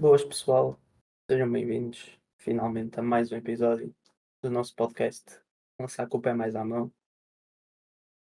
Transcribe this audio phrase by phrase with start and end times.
[0.00, 0.80] Boas pessoal,
[1.30, 3.94] sejam bem-vindos finalmente a mais um episódio
[4.42, 5.38] do nosso podcast
[5.78, 6.90] Lançar com o pé mais à mão.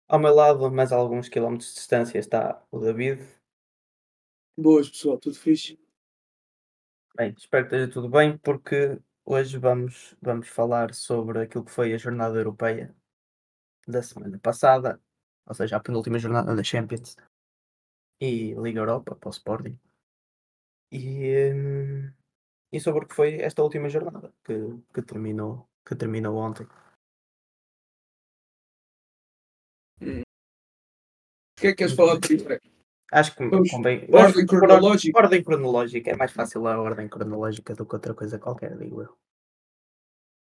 [0.06, 3.26] Ao meu lado, a mais alguns quilómetros de distância, está o David.
[4.54, 5.80] Boas pessoal, tudo fixe?
[7.16, 11.94] Bem, espero que esteja tudo bem, porque hoje vamos, vamos falar sobre aquilo que foi
[11.94, 12.94] a jornada europeia
[13.88, 15.00] da semana passada,
[15.46, 17.16] ou seja, a penúltima jornada da Champions
[18.20, 19.80] e Liga Europa para o Sporting.
[20.92, 22.12] E, hum,
[22.70, 24.54] e sobre o que foi esta última jornada que,
[24.92, 26.66] que, terminou, que terminou ontem.
[30.02, 30.22] O
[31.56, 32.60] que é que queres falar primeiro?
[33.10, 34.06] Acho que Vamos, convém.
[34.12, 35.18] ordem cronológica.
[35.18, 36.10] Ordem cronológica.
[36.10, 39.16] É mais fácil a ordem cronológica do que outra coisa qualquer, digo eu.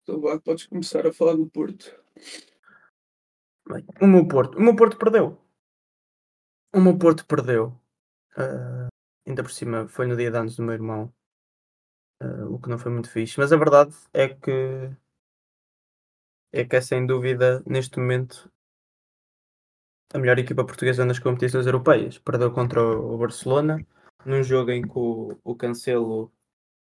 [0.03, 1.93] Então vá, podes começar a falar do Porto.
[3.69, 4.59] Bem, o meu Porto.
[4.59, 5.41] O meu Porto perdeu.
[6.73, 7.81] O meu Porto perdeu.
[8.37, 8.86] Ah,
[9.27, 11.13] ainda por cima foi no dia de anos do meu irmão.
[12.21, 13.39] ah, o que não foi muito fixe.
[13.39, 14.51] Mas a verdade é que
[16.53, 18.51] é que é sem dúvida neste momento
[20.15, 22.19] a melhor equipa portuguesa nas competições europeias.
[22.19, 23.85] Perdeu contra o Barcelona
[24.25, 26.33] num jogo em que o, o Cancelo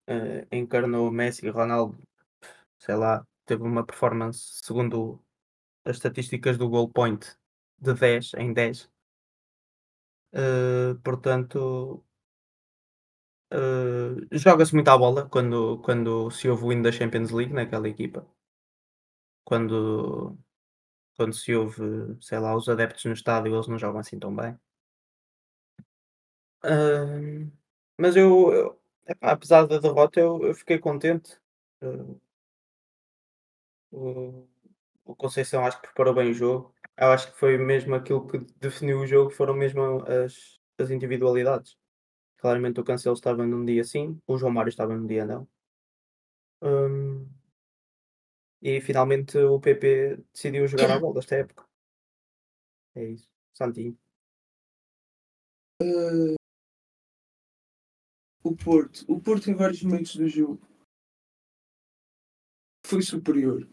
[0.08, 1.98] ah, encarnou Messi e Ronaldo,
[2.80, 5.22] sei lá, teve uma performance segundo
[5.86, 7.25] as estatísticas do goal point
[7.80, 8.89] de 10 em 10.
[10.33, 12.03] Uh, portanto,
[13.53, 17.88] uh, joga-se muito à bola quando, quando se ouve o hino da Champions League naquela
[17.88, 18.26] equipa.
[19.44, 20.38] Quando,
[21.17, 24.58] quando se ouve, sei lá, os adeptos no estádio, eles não jogam assim tão bem.
[26.64, 27.52] Uh,
[27.98, 28.80] mas eu, eu
[29.22, 31.39] apesar da derrota, eu, eu fiquei contente.
[31.82, 32.20] Uh,
[33.92, 34.48] o,
[35.06, 36.73] o Conceição acho que preparou bem o jogo.
[36.98, 41.78] Eu acho que foi mesmo aquilo que definiu o jogo, foram mesmo as, as individualidades.
[42.38, 45.47] Claramente o Cancelo estava num dia sim, o João Mário estava num dia não.
[46.61, 47.27] Hum,
[48.61, 51.65] e finalmente o PP decidiu jogar à bola esta época.
[52.95, 53.30] É isso.
[53.53, 53.97] Santinho.
[55.81, 56.36] Ah,
[58.43, 59.05] o Porto.
[59.08, 60.59] O Porto em vários momentos do jogo
[62.86, 63.67] foi superior.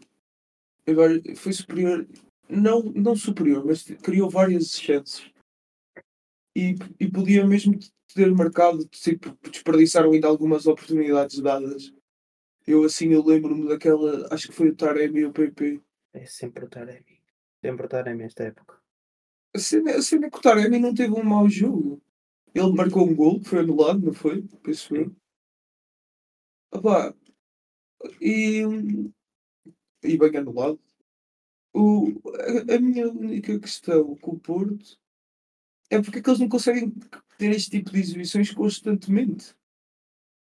[1.36, 2.06] Foi superior,
[2.48, 5.32] não, não superior, mas criou várias chances.
[6.56, 7.78] E, e podia mesmo
[8.14, 11.92] ter marcado, tipo, desperdiçaram ainda algumas oportunidades dadas.
[12.66, 15.82] Eu assim eu lembro-me daquela, acho que foi o Taremi e o PP.
[16.12, 17.20] É sempre o Taremi.
[17.60, 18.80] Sempre o Taremi esta época.
[19.54, 22.00] A cena, a cena é que o Taremi não teve um mau jogo.
[22.54, 24.42] Ele marcou um gol, que foi anulado, não foi?
[24.62, 25.14] Penso eu.
[26.72, 27.14] Opá,
[28.20, 28.62] e,
[30.02, 30.80] e bem anulado.
[31.72, 32.20] O,
[32.68, 34.98] a, a minha única questão com o Porto
[35.94, 36.92] é porque é que eles não conseguem
[37.38, 39.54] ter este tipo de exibições constantemente.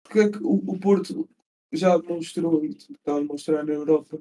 [0.02, 1.28] Porque é que o, o Porto
[1.72, 4.18] já demonstrou, e está a demonstrar na Europa,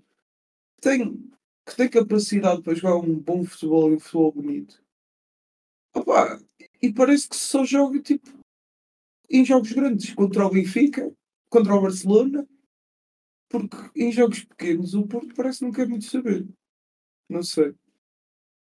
[0.76, 1.32] que tem,
[1.66, 4.84] que tem capacidade para jogar um bom futebol e um futebol bonito.
[5.96, 6.40] Opa,
[6.82, 8.30] e parece que só joga tipo
[9.30, 11.12] em jogos grandes contra o Benfica,
[11.50, 12.48] contra o Barcelona,
[13.50, 16.48] porque em jogos pequenos o Porto parece que não quer muito saber.
[17.30, 17.74] Não sei.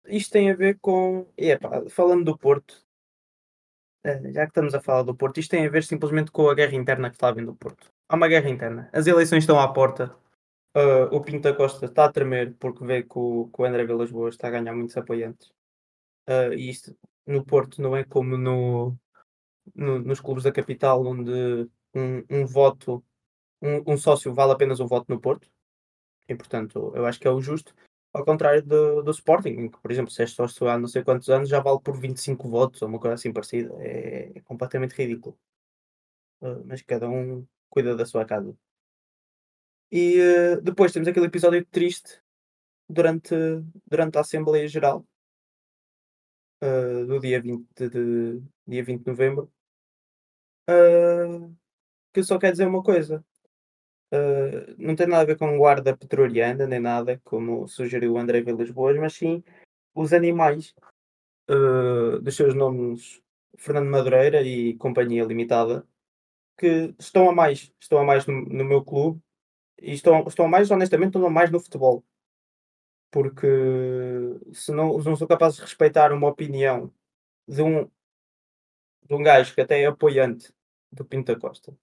[0.07, 1.27] Isto tem a ver com.
[1.37, 2.83] Epá, falando do Porto,
[4.03, 6.55] eh, já que estamos a falar do Porto, isto tem a ver simplesmente com a
[6.55, 7.87] guerra interna que está havendo no Porto.
[8.09, 8.89] Há uma guerra interna.
[8.93, 10.15] As eleições estão à porta.
[10.75, 13.85] Uh, o Pinto da Costa está a tremer porque vê que o, que o André
[13.85, 15.49] Vilas Boas está a ganhar muitos apoiantes.
[16.29, 18.97] Uh, e isto no Porto não é como no,
[19.75, 21.31] no nos clubes da capital, onde
[21.95, 23.03] um, um voto,
[23.61, 25.49] um, um, sócio vale apenas um voto no Porto.
[26.29, 27.73] E portanto, eu acho que é o justo.
[28.13, 31.49] Ao contrário do, do Sporting, por exemplo, se é sócio há não sei quantos anos,
[31.49, 33.73] já vale por 25 votos ou uma coisa assim parecida.
[33.79, 35.37] É, é completamente ridículo.
[36.41, 38.55] Uh, mas cada um cuida da sua casa.
[39.91, 42.21] E uh, depois temos aquele episódio triste
[42.89, 43.35] durante,
[43.85, 45.05] durante a Assembleia Geral
[46.63, 49.51] uh, do dia 20 de, dia 20 de novembro.
[52.13, 53.23] Que só quer dizer uma coisa.
[54.77, 58.97] Não tem nada a ver com guarda petroliana nem nada, como sugeriu André Vilas Boas,
[58.97, 59.43] mas sim
[59.95, 60.73] os animais
[62.21, 63.21] dos seus nomes
[63.57, 65.85] Fernando Madureira e Companhia Limitada
[66.57, 69.21] que estão a mais, estão a mais no, no meu clube
[69.79, 72.03] e estão, estão a mais, honestamente, estão a mais no futebol.
[73.11, 73.47] Porque
[74.53, 76.91] se não, não sou capaz de respeitar uma opinião
[77.47, 80.51] de um, de um gajo que até é apoiante
[80.91, 81.77] do Pinto da Costa,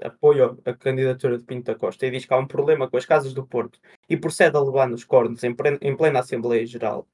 [0.00, 3.04] apoia a candidatura de Pinto da Costa e diz que há um problema com as
[3.04, 3.78] casas do Porto
[4.08, 7.06] e procede a levar nos cornos em plena, em plena Assembleia Geral.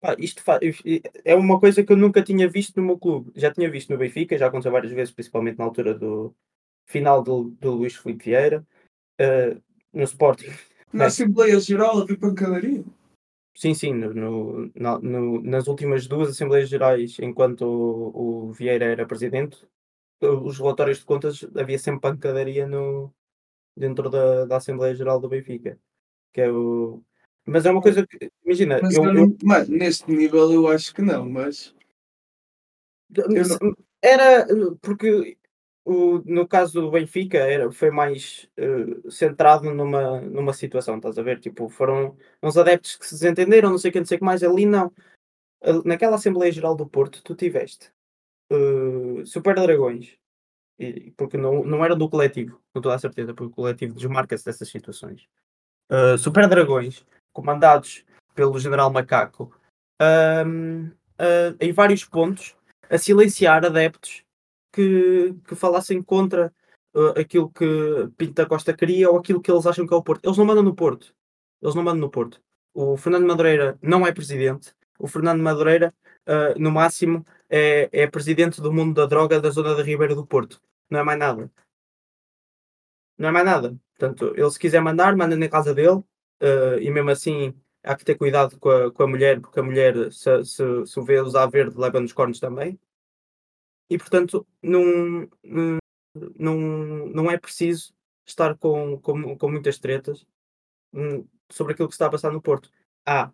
[0.00, 0.42] Pá, isto
[1.24, 3.32] é uma coisa que eu nunca tinha visto no meu clube.
[3.36, 6.34] Já tinha visto no Benfica, já aconteceu várias vezes, principalmente na altura do
[6.86, 8.66] final do, do Luís Filipe Vieira,
[9.20, 9.60] uh,
[9.92, 10.50] no Sporting.
[10.92, 12.82] Na Assembleia Geral havia pancadaria?
[13.54, 14.12] Sim, sim, no,
[14.74, 19.58] no, no, nas últimas duas Assembleias Gerais, enquanto o, o, Vieira era presidente,
[20.20, 23.12] os relatórios de contas havia sempre pancadaria no,
[23.76, 25.78] dentro da, da Assembleia Geral do Benfica.
[26.32, 27.02] Que é o...
[27.46, 28.78] Mas é uma coisa que, imagina.
[28.82, 29.36] Mas, eu, eu.
[29.42, 31.74] Mas, neste nível eu acho que não, mas.
[33.10, 33.76] Não...
[34.02, 34.46] Era
[34.80, 35.36] porque
[35.84, 41.22] o, no caso do Benfica era, foi mais uh, centrado numa, numa situação, estás a
[41.22, 41.40] ver?
[41.40, 44.24] Tipo, foram uns adeptos que se desentenderam, não sei o que, não sei o que
[44.24, 44.42] mais.
[44.42, 44.92] Ali não.
[45.84, 47.90] Naquela Assembleia Geral do Porto, tu tiveste
[48.50, 50.16] uh, Super Dragões,
[50.78, 54.44] e, porque não, não era do coletivo, com toda a certeza, porque o coletivo desmarca-se
[54.44, 55.28] dessas situações.
[55.90, 58.04] Uh, Super Dragões, comandados
[58.34, 59.54] pelo General Macaco,
[60.00, 60.96] uh,
[61.60, 62.56] em vários pontos,
[62.88, 64.24] a silenciar adeptos
[64.72, 66.52] que, que falassem contra
[67.16, 67.64] aquilo que
[68.16, 70.24] Pinto da Costa queria ou aquilo que eles acham que é o Porto.
[70.24, 71.14] Eles não mandam no Porto.
[71.62, 72.40] Eles não mandam no Porto.
[72.74, 74.74] O Fernando Madureira não é presidente.
[74.98, 75.94] O Fernando Madureira,
[76.26, 80.26] uh, no máximo, é, é presidente do mundo da droga da zona da Ribeira do
[80.26, 80.60] Porto.
[80.88, 81.50] Não é mais nada.
[83.18, 83.76] Não é mais nada.
[83.98, 86.02] Portanto, ele se quiser mandar, manda na casa dele.
[86.42, 89.62] Uh, e mesmo assim, há que ter cuidado com a, com a mulher, porque a
[89.62, 92.78] mulher, se, se, se o vê usar verde, leva nos cornos também
[93.90, 95.28] e portanto não,
[96.38, 97.92] não, não é preciso
[98.24, 100.24] estar com, com, com muitas tretas
[100.94, 102.70] hum, sobre aquilo que se está a passar no Porto.
[103.04, 103.32] Há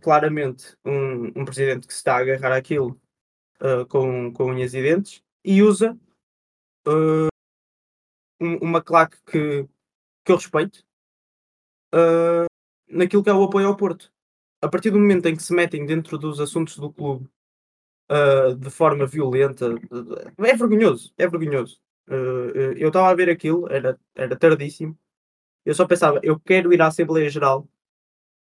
[0.00, 2.98] claramente um, um presidente que se está a agarrar aquilo
[3.62, 5.98] uh, com, com unhas e dentes e usa
[6.86, 7.28] uh,
[8.40, 9.68] uma claque que,
[10.24, 10.84] que eu respeito
[11.94, 12.46] uh,
[12.88, 14.12] naquilo que é o apoio ao Porto.
[14.60, 17.28] A partir do momento em que se metem dentro dos assuntos do clube
[18.58, 19.66] de forma violenta.
[20.38, 21.78] É vergonhoso, é vergonhoso.
[22.76, 24.98] Eu estava a ver aquilo, era, era tardíssimo.
[25.64, 27.68] Eu só pensava, eu quero ir à Assembleia Geral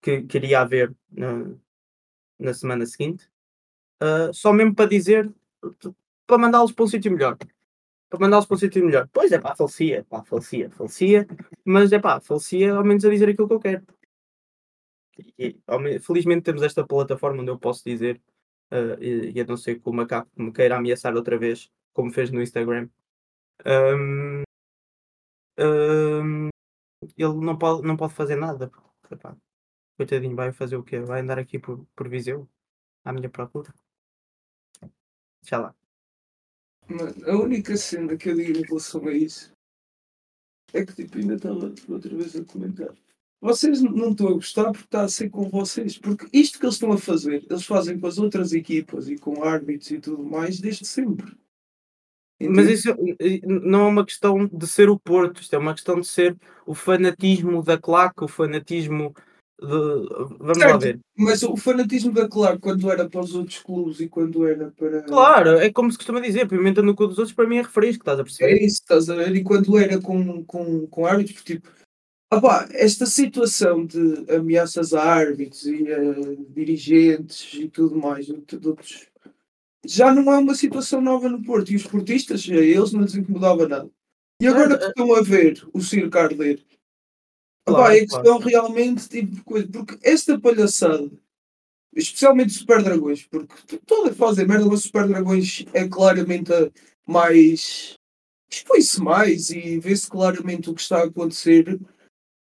[0.01, 1.55] que queria haver na,
[2.37, 3.31] na semana seguinte,
[4.01, 5.31] uh, só mesmo para dizer,
[6.25, 7.37] para mandá-los para um sítio melhor.
[8.09, 9.09] Para mandá-los para um sítio melhor.
[9.11, 11.27] Pois é, pá, falecia, pá, falecia, falecia,
[11.65, 13.85] mas é pá, falecia ao menos a dizer aquilo que eu quero.
[15.37, 15.59] E,
[15.99, 18.19] felizmente temos esta plataforma onde eu posso dizer
[18.71, 22.11] uh, e, e, a não ser que o macaco me queira ameaçar outra vez, como
[22.11, 22.89] fez no Instagram.
[23.65, 24.43] Um,
[25.59, 26.49] um,
[27.17, 28.71] ele não pode, não pode fazer nada.
[29.11, 29.35] Epá,
[29.97, 30.99] coitadinho, vai fazer o quê?
[30.99, 32.49] Vai andar aqui por, por Viseu
[33.05, 33.73] à minha procura?
[35.43, 35.75] Já lá.
[37.27, 39.53] a única cena que eu digo em relação a isso
[40.73, 42.93] é que tipo, ainda estava outra vez a comentar
[43.43, 45.97] vocês não estão a gostar porque está a ser com vocês.
[45.97, 49.43] Porque isto que eles estão a fazer, eles fazem com as outras equipas e com
[49.43, 51.35] árbitros e tudo mais desde sempre.
[52.39, 52.55] Entende?
[52.55, 52.95] Mas isso
[53.45, 56.73] não é uma questão de ser o Porto, isto é uma questão de ser o
[56.73, 59.13] fanatismo da claque, o fanatismo.
[59.59, 60.99] Vamos certo, lá ver.
[61.17, 65.03] Mas o fanatismo da claque, quando era para os outros clubes e quando era para.
[65.03, 68.01] Claro, é como se costuma dizer, pimenta no cu dos outros, para mim é refresco,
[68.01, 68.51] estás a perceber?
[68.51, 69.35] É isso, estás a ver?
[69.35, 71.69] E quando era com, com, com árbitros, tipo
[72.33, 75.99] Opa, esta situação de ameaças a árbitros e a
[76.49, 79.07] dirigentes e tudo mais, outros,
[79.85, 81.71] já não é uma situação nova no Porto.
[81.71, 83.87] E os portistas, a eles não lhes incomodava nada.
[84.41, 86.59] E agora que estão a ver o circo arder,
[87.65, 88.23] claro, opa, é que claro.
[88.23, 89.67] estão realmente tipo coisa.
[89.67, 91.11] Porque esta palhaçada,
[91.95, 96.69] especialmente Super Dragões, porque toda fase merda, mas Super Dragões é claramente a
[97.05, 97.95] mais
[98.49, 101.79] expõe-se mais e vê-se claramente o que está a acontecer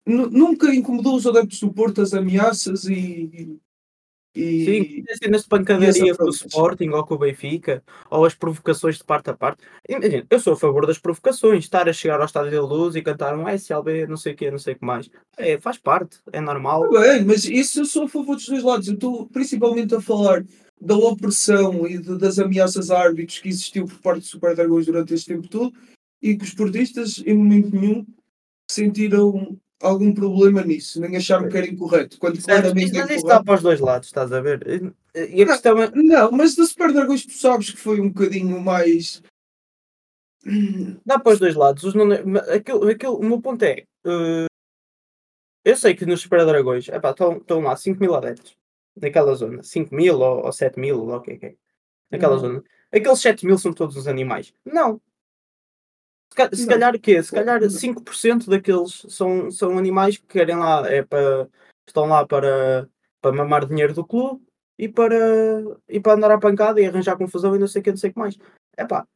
[0.07, 3.59] nunca incomodou os adeptos do Porto as ameaças e.
[4.35, 8.99] e Sim, cenas de pancadaria com o Sporting ou com o Benfica, ou as provocações
[8.99, 9.63] de parte a parte.
[9.89, 13.03] Imagina, eu sou a favor das provocações, estar a chegar ao estádio da luz e
[13.03, 15.11] cantar um SLB, não sei o que, não sei o que mais.
[15.37, 16.89] É, faz parte, é normal.
[16.91, 18.87] Bem, mas isso eu sou a favor dos dois lados.
[18.87, 20.45] Eu estou principalmente a falar
[20.81, 24.87] da opressão e de, das ameaças a árbitros que existiu por parte dos Super Dragões
[24.87, 25.73] durante este tempo todo
[26.23, 28.07] e que os portistas, em momento nenhum,
[28.71, 32.19] sentiram algum problema nisso, nem acharam que era incorreto.
[32.19, 34.95] Quando certo, mas, mas isso está para os dois lados, estás a ver?
[35.15, 35.91] E a não, questão é...
[35.95, 39.23] não, mas da Super Dragões tu sabes que foi um bocadinho mais.
[41.05, 41.83] Dá para os dois lados.
[41.83, 42.11] Os não...
[42.55, 43.85] aquilo, aquilo, o meu ponto é.
[44.05, 44.47] Uh...
[45.65, 48.57] Eu sei que nos Super Dragões estão, lá 5 mil adeptos
[48.97, 49.63] naquela zona.
[49.63, 51.55] 5 mil ou, ou 7 mil, ou o que é que é.
[52.11, 52.41] Naquela uhum.
[52.41, 52.65] zona.
[52.93, 54.55] Aqueles 7 mil são todos os animais.
[54.65, 55.01] Não.
[56.53, 57.23] Se, calhar o quê?
[57.23, 61.49] Se calhar 5% daqueles são, são animais que querem lá, é para,
[61.87, 62.89] estão lá para,
[63.21, 64.41] para mamar dinheiro do clube
[64.79, 65.17] e para,
[65.89, 68.11] e para andar à pancada e arranjar confusão e não sei o que, não sei
[68.11, 68.39] o que mais.
[68.77, 69.07] É pá,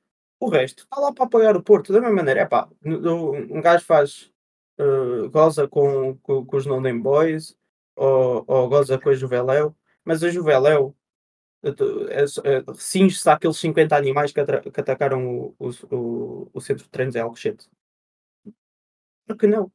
[0.40, 2.40] O resto está lá para apoiar o Porto, da mesma maneira.
[2.40, 4.30] É pá, um gajo faz,
[4.80, 7.56] uh, goza com, com, com os Non Boys
[7.96, 10.94] ou, ou goza com a Juveléu, mas a Juveléu
[11.64, 17.16] é, é, cinge-se àqueles 50 animais que, que atacaram o, o, o, centro de treinos
[17.16, 17.68] em Alcochete.
[19.26, 19.72] Por que não?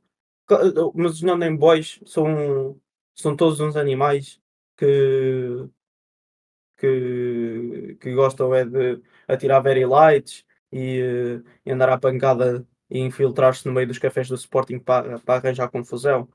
[0.94, 2.80] Mas os non boys são,
[3.16, 4.40] são todos uns animais
[4.78, 5.68] que,
[6.78, 13.66] que, que gostam é de atirar very lights e, e andar à pancada e infiltrar-se
[13.66, 16.28] no meio dos cafés do Sporting para, para arranjar confusão.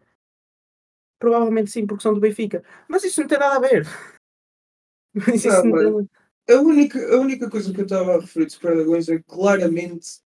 [1.18, 2.62] Provavelmente sim, porque são do Benfica.
[2.88, 3.86] Mas isso não tem nada a ver.
[5.26, 6.08] Mas isso Não.
[6.46, 10.20] A única, a única coisa que eu estava a referir dos Dragões é que claramente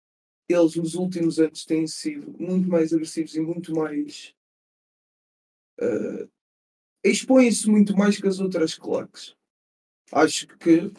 [0.48, 4.34] eles nos últimos anos têm sido muito mais agressivos e muito mais.
[5.78, 6.28] eh,
[7.04, 9.36] expõem-se muito mais que as outras claques.
[10.12, 10.92] Acho que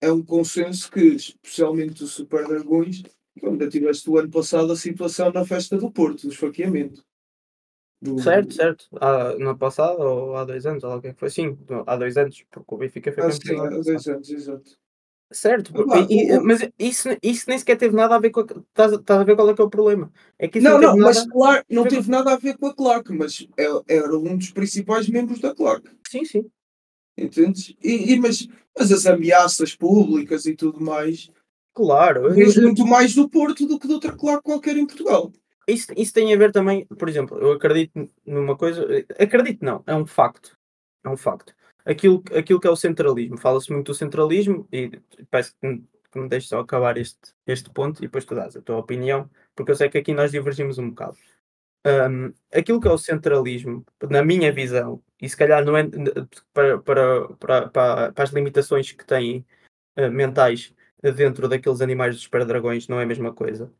[0.00, 3.02] é um consenso que, especialmente os Super Dragões,
[3.42, 7.04] ainda tiveste o ano passado a situação na festa do Porto, do esfaqueamento.
[8.02, 8.86] Do- Certo, certo.
[9.00, 12.42] Há, no ano passado ou há dois anos, ou alguém foi sim, há dois anos,
[12.50, 14.78] porque o Benfica foi Ah, sim, há dois anos, exato.
[15.32, 18.40] Certo, Opa, e- e- o- mas isso, isso nem sequer teve nada a ver com
[18.40, 20.10] a, estás, estás a ver qual é que é o problema?
[20.38, 21.04] É que Não, não, não, nada.
[21.04, 24.36] mas claro, não Foi- teve nada a ver com a claque, mas é- era um
[24.36, 25.88] dos principais membros da claque.
[26.08, 26.50] Sim, sim.
[27.16, 27.76] Entendes?
[27.84, 31.30] E, e- mas, mas as ameaças públicas e tudo mais,
[31.74, 32.24] Claro.
[32.26, 35.30] eu- vês eu- muito mais do Porto do que de outra claque qualquer em Portugal.
[35.70, 38.86] Isso, isso tem a ver também, por exemplo, eu acredito numa coisa,
[39.18, 40.56] acredito não, é um facto.
[41.04, 41.54] É um facto.
[41.84, 45.00] Aquilo, aquilo que é o centralismo, fala-se muito do centralismo e
[45.30, 45.84] peço que me,
[46.14, 49.72] me deixes só acabar este, este ponto e depois tu dás a tua opinião, porque
[49.72, 51.16] eu sei que aqui nós divergimos um bocado.
[51.86, 55.84] Um, aquilo que é o centralismo, na minha visão, e se calhar não é
[56.52, 59.46] para, para, para, para, para as limitações que têm
[59.98, 63.72] uh, mentais dentro daqueles animais dos super-dragões, não é a mesma coisa.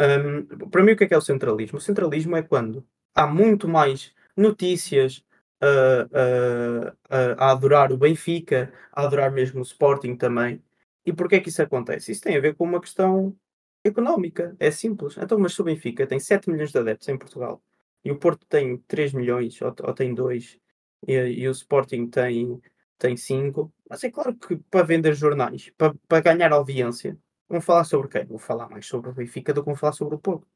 [0.00, 1.78] Um, para mim, o que é que é o centralismo?
[1.78, 5.24] O centralismo é quando há muito mais notícias
[5.62, 10.62] uh, uh, uh, a adorar o Benfica, a adorar mesmo o Sporting também.
[11.04, 12.12] E porquê é que isso acontece?
[12.12, 13.36] Isso tem a ver com uma questão
[13.84, 15.16] económica, é simples.
[15.18, 17.62] Então, mas se o Benfica tem 7 milhões de adeptos em Portugal
[18.04, 20.58] e o Porto tem 3 milhões ou, ou tem 2
[21.06, 22.60] e, e, o Sporting tem,
[22.98, 27.84] tem 5, mas é claro que para vender jornais, para, para ganhar audiência, vão falar
[27.84, 28.24] sobre quem?
[28.26, 30.46] Vou falar mais sobre o Benfica do que vão falar sobre o Porto.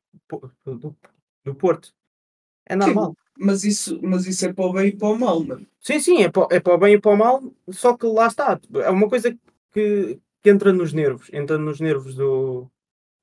[0.65, 0.97] Do,
[1.45, 1.95] do Porto.
[2.67, 3.11] É normal.
[3.11, 5.67] Sim, mas, isso, mas isso é para o bem e para o mal, mano.
[5.81, 8.27] Sim, sim, é para, é para o bem e para o mal, só que lá
[8.27, 8.61] está.
[8.75, 9.37] É uma coisa
[9.73, 12.71] que, que entra nos nervos, entra nos nervos do,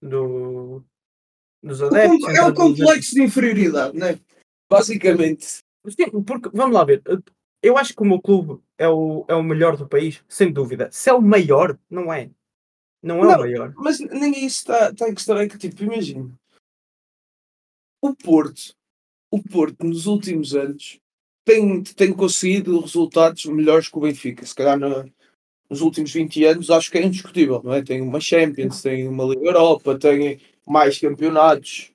[0.02, 0.84] do,
[1.64, 2.36] dos adeptos.
[2.36, 4.20] é um complexo de inferioridade, não é?
[4.70, 5.46] Basicamente.
[5.88, 7.02] Sim, porque, vamos lá ver,
[7.62, 10.90] eu acho que o meu clube é o, é o melhor do país, sem dúvida.
[10.92, 12.30] Se é o maior, não é.
[13.02, 13.74] Não é não, o maior.
[13.78, 16.30] Mas ninguém está, está em questão, é que tipo, imagina.
[18.02, 18.74] O Porto,
[19.32, 21.00] o Porto nos últimos anos
[21.46, 24.46] tem, tem conseguido resultados melhores que o Benfica.
[24.46, 25.12] Se calhar no,
[25.70, 27.82] nos últimos 20 anos acho que é indiscutível, não é?
[27.82, 31.94] Tem uma Champions, tem uma Liga Europa, tem mais campeonatos.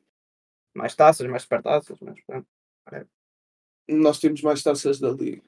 [0.74, 2.18] Mais taças, mais supertaças, mas.
[2.92, 3.06] É.
[3.88, 5.42] Nós temos mais taças da Liga.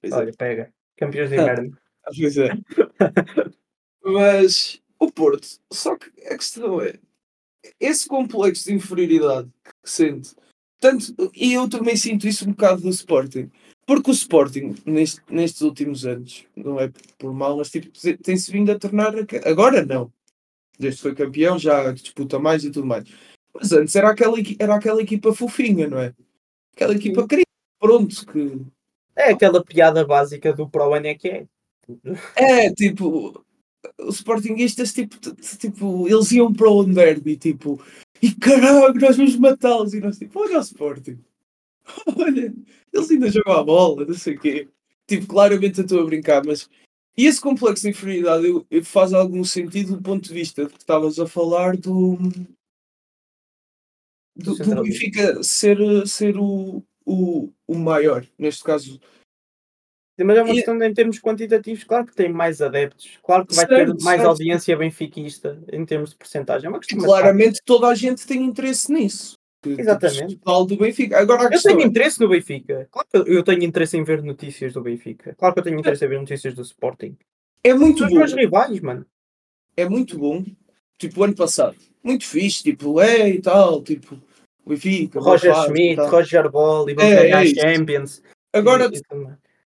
[0.00, 0.32] Pois Olha, é.
[0.32, 0.74] pega.
[0.96, 1.78] Campeões de inverno.
[2.04, 2.50] Pois é.
[4.04, 6.98] Mas o Porto, só que a questão é
[7.78, 10.34] esse complexo de inferioridade que sente,
[10.80, 13.50] tanto, e eu também sinto isso um bocado do Sporting,
[13.86, 17.90] porque o Sporting, neste, nestes últimos anos, não é por mal, mas tipo,
[18.22, 19.12] tem-se vindo a tornar.
[19.44, 20.12] Agora não.
[20.78, 23.04] Desde que foi campeão, já disputa mais e tudo mais.
[23.54, 26.14] Mas antes era aquela, era aquela equipa fofinha, não é?
[26.74, 27.46] Aquela equipa querida,
[27.78, 28.60] pronto, que.
[29.14, 31.46] É aquela piada básica do Pro é que é.
[32.34, 33.44] É, tipo,
[33.98, 35.16] os Sportingistas, tipo,
[35.58, 37.82] tipo, eles iam para o derby, tipo,
[38.20, 39.94] e caralho, nós vamos matá-los.
[39.94, 41.18] E nós, tipo, olha o Sporting,
[42.16, 42.54] olha,
[42.92, 44.68] eles ainda jogam a bola, não sei o quê.
[45.06, 46.68] Tipo, claramente eu estou a brincar, mas.
[47.16, 50.78] E esse complexo de inferioridade eu, eu faz algum sentido do ponto de vista que
[50.78, 52.16] estavas a falar do.
[54.34, 59.00] do, do Benfica ser, ser o, o, o maior, neste caso.
[60.18, 63.66] Mas é uma questão em termos quantitativos, claro que tem mais adeptos, claro que vai
[63.66, 64.28] certo, ter mais certo.
[64.28, 66.66] audiência benfiquista em termos de porcentagem.
[66.66, 69.34] É uma questão claramente toda a gente tem interesse nisso.
[69.64, 70.40] Exatamente.
[70.44, 71.18] Do Benfica.
[71.18, 71.84] Agora, eu tenho é...
[71.84, 72.88] interesse no Benfica.
[72.90, 75.34] Claro que eu tenho interesse em ver notícias do Benfica.
[75.38, 77.16] Claro que eu tenho interesse em ver notícias do Sporting.
[77.62, 78.14] É muito São bom.
[78.14, 79.06] os meus rivais, mano.
[79.76, 80.44] É muito bom.
[80.98, 81.76] Tipo, o ano passado.
[82.02, 82.64] Muito fixe.
[82.64, 83.82] Tipo, é e tal.
[83.82, 84.20] Tipo,
[84.64, 85.20] o Benfica.
[85.20, 88.22] Roger Schmidt, Roger Ball e vamos é, ganhar é Champions.
[88.52, 89.02] Agora, e, e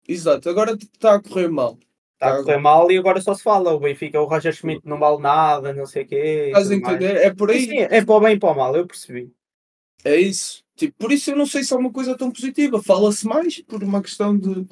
[0.08, 0.50] exato.
[0.50, 1.78] Agora está a correr mal.
[2.14, 2.44] Está a Tá.
[2.44, 3.74] correr mal e agora só se fala.
[3.74, 6.44] O Benfica, o Roger Schmidt não vale nada, não sei o quê.
[6.48, 6.96] Estás a tudo mais.
[6.96, 7.16] entender?
[7.18, 7.66] É por Sim, aí.
[7.66, 9.32] sim, é para o bem e para o mal, eu percebi.
[10.04, 10.64] É isso.
[10.76, 12.82] Tipo, por isso eu não sei se é uma coisa tão positiva.
[12.82, 14.66] Fala-se mais por uma questão de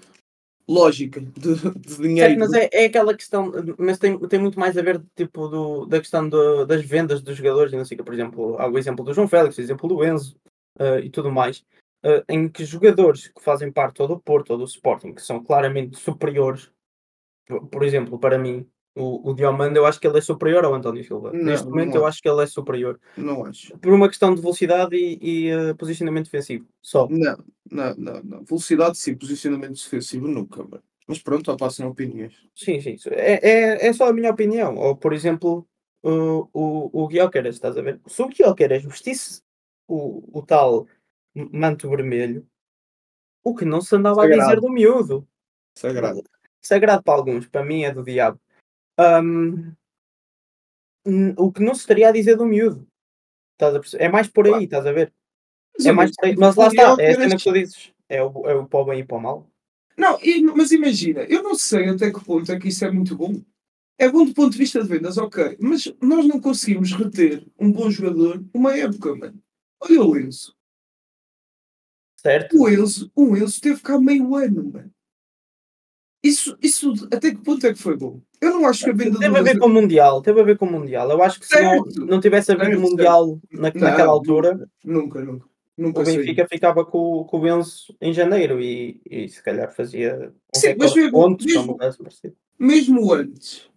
[0.68, 2.40] lógica, de, de dinheiro.
[2.40, 6.00] mas é, é aquela questão, mas tem, tem muito mais a ver tipo, do, da
[6.00, 8.04] questão do- das vendas dos jogadores e não sei o que.
[8.04, 10.36] Por exemplo, há o exemplo do João Félix, o exemplo do Enzo
[10.80, 11.64] eh, e tudo mais,
[12.06, 15.44] eh, em que jogadores que fazem parte ou do Porto ou do Sporting, que são
[15.44, 16.72] claramente superiores,
[17.48, 20.76] por, por exemplo, para mim, o, o Diomande, eu acho que ele é superior ao
[20.76, 21.32] António Silva.
[21.34, 22.22] Não, Neste momento, eu acho.
[22.22, 23.00] que ele é superior.
[23.18, 23.76] Não acho.
[23.80, 26.68] Por uma questão de velocidade e, e, eh, posicionamento defensivo.
[26.80, 27.08] Só.
[27.10, 28.44] Não, não, não, não.
[28.44, 30.84] Velocidade sim, posicionamento defensivo nunca, mano.
[31.08, 32.36] Mas pronto, ó, passam opiniões.
[32.56, 32.98] Sim, sim.
[33.10, 34.76] É, é, é só a minha opinião.
[34.76, 35.68] Ou, por exemplo,
[36.04, 38.00] o, o, o Guioqueras, estás a ver?
[38.06, 39.42] Se o Guioqueras vestisse
[39.88, 40.88] o, o tal
[41.36, 42.48] manto vermelho,
[43.44, 44.62] o que não se andava a dizer Sagrado.
[44.62, 45.28] do miúdo.
[45.78, 46.24] Sagrado.
[46.62, 48.40] Sagrado para alguns, para mim é do diabo.
[49.00, 49.74] Hum,
[51.38, 52.88] o que não se estaria a dizer do miúdo.
[53.98, 55.14] É mais por aí, estás a ver?
[55.78, 56.36] Mas, É mais por aí.
[56.36, 57.94] Mas lá está, é a Gyökeres- cena que tu dizes.
[58.10, 59.50] É o, é o para o bem e para o mal.
[59.98, 63.16] Não, e- mas imagina, eu não sei até que ponto é que isso é muito
[63.16, 63.42] bom.
[63.98, 65.58] É bom do ponto de vista de vendas, ok.
[65.60, 69.42] Mas nós não conseguimos reter um bom jogador uma época, mano.
[69.80, 70.55] Olha o Enzo.
[72.26, 72.60] Certo?
[72.60, 74.92] O Enzo, o Enzo teve cá meio ano, mano.
[76.24, 78.20] Isso, isso até que ponto é que foi bom?
[78.42, 80.44] Eu não acho que a venda Teve do a ver com o Mundial, teve a
[80.44, 81.08] ver com o Mundial.
[81.12, 85.22] Eu acho que se não, não tivesse havido Certo, Mundial na, Não, naquela altura, Nunca,
[85.24, 85.46] nunca.
[85.78, 86.18] Nunca o sei.
[86.18, 90.76] Benfica ficava com, com o Benzo em janeiro e, e se calhar fazia um Sim,
[90.80, 91.78] mas mesmo- pontos mesmo-
[92.58, 93.70] mesmo antes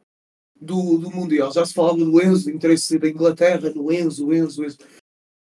[0.59, 4.64] do, do Mundial, já se falava do Enzo, do interesse da Inglaterra, do Enzo, Enzo,
[4.64, 4.78] Enzo.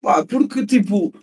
[0.02, 1.14] Pá, porque tipo.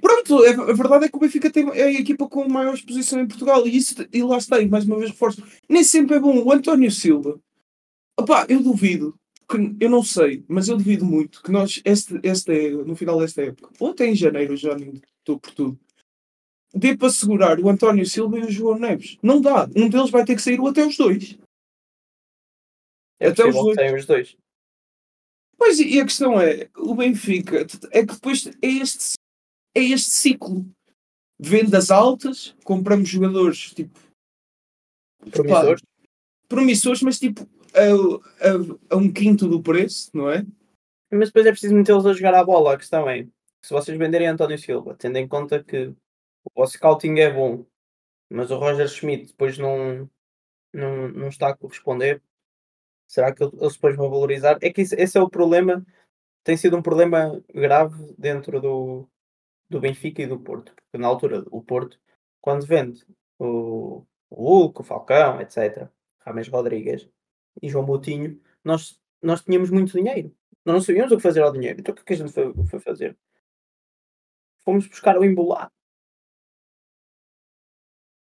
[0.00, 3.20] Pronto, é- a verdade é que o Benfica tem, é a equipa com maior exposição
[3.20, 5.42] em Portugal e, isso, e lá está, e mais uma vez reforço.
[5.68, 6.42] Nem sempre é bom.
[6.42, 7.40] O António Silva,
[8.18, 9.14] opá, eu duvido,
[9.48, 13.42] que, eu não sei, mas eu duvido muito que nós, este, este, no final desta
[13.42, 15.78] época, ou até em janeiro, já nem estou por tudo,
[16.74, 19.18] dê para segurar o António Silva e o João Neves.
[19.22, 19.68] Não dá.
[19.76, 21.38] Um deles vai ter que sair ou até os dois.
[23.20, 23.94] É Até os dois.
[23.94, 24.36] os dois.
[25.56, 29.14] Pois, e a questão é, o Benfica, é que depois é este,
[29.74, 30.64] é este ciclo.
[31.38, 33.98] Vendas altas, compramos jogadores tipo
[35.30, 35.82] Promissores.
[36.48, 37.80] promissores, mas tipo a,
[38.46, 40.44] a- a um quinto do preço, não é?
[41.10, 42.74] Mas depois é preciso metê-los a jogar a bola.
[42.74, 43.24] A questão é,
[43.64, 45.92] se vocês venderem António Silva, tendo em conta que
[46.54, 47.64] o scouting é bom,
[48.30, 50.08] mas o Roger Schmidt depois não,
[50.72, 52.22] não, não está a corresponder,
[53.08, 54.58] será que eles depois vão valorizar?
[54.60, 55.84] É que esse, esse é o problema,
[56.44, 59.08] tem sido um problema grave dentro do,
[59.68, 60.74] do Benfica e do Porto.
[60.74, 61.98] Porque na altura, o Porto,
[62.40, 63.04] quando vende
[63.38, 67.08] o, o Hulk, o Falcão, etc., Rames Rodrigues
[67.62, 70.34] e João Moutinho, nós, nós tínhamos muito dinheiro.
[70.64, 71.80] Nós não sabíamos o que fazer ao dinheiro.
[71.80, 73.16] Então o que é que a gente foi, foi fazer?
[74.64, 75.70] Fomos buscar o embolado.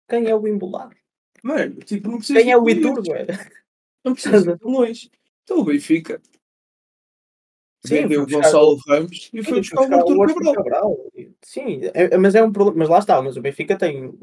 [0.07, 0.95] Quem é o embolado?
[1.43, 3.25] Mano, tipo, não Quem é o é?
[4.03, 5.11] Não precisa ir tão longe.
[5.43, 6.21] Então o Benfica
[7.83, 10.63] Sim, vendeu o Gonçalo Ramos e foi buscar o buscar Arthur Arthur Cabral.
[10.63, 11.10] Cabral.
[11.43, 12.79] Sim, é- é- mas é um problema.
[12.79, 14.13] Mas lá está, mas o Benfica tem.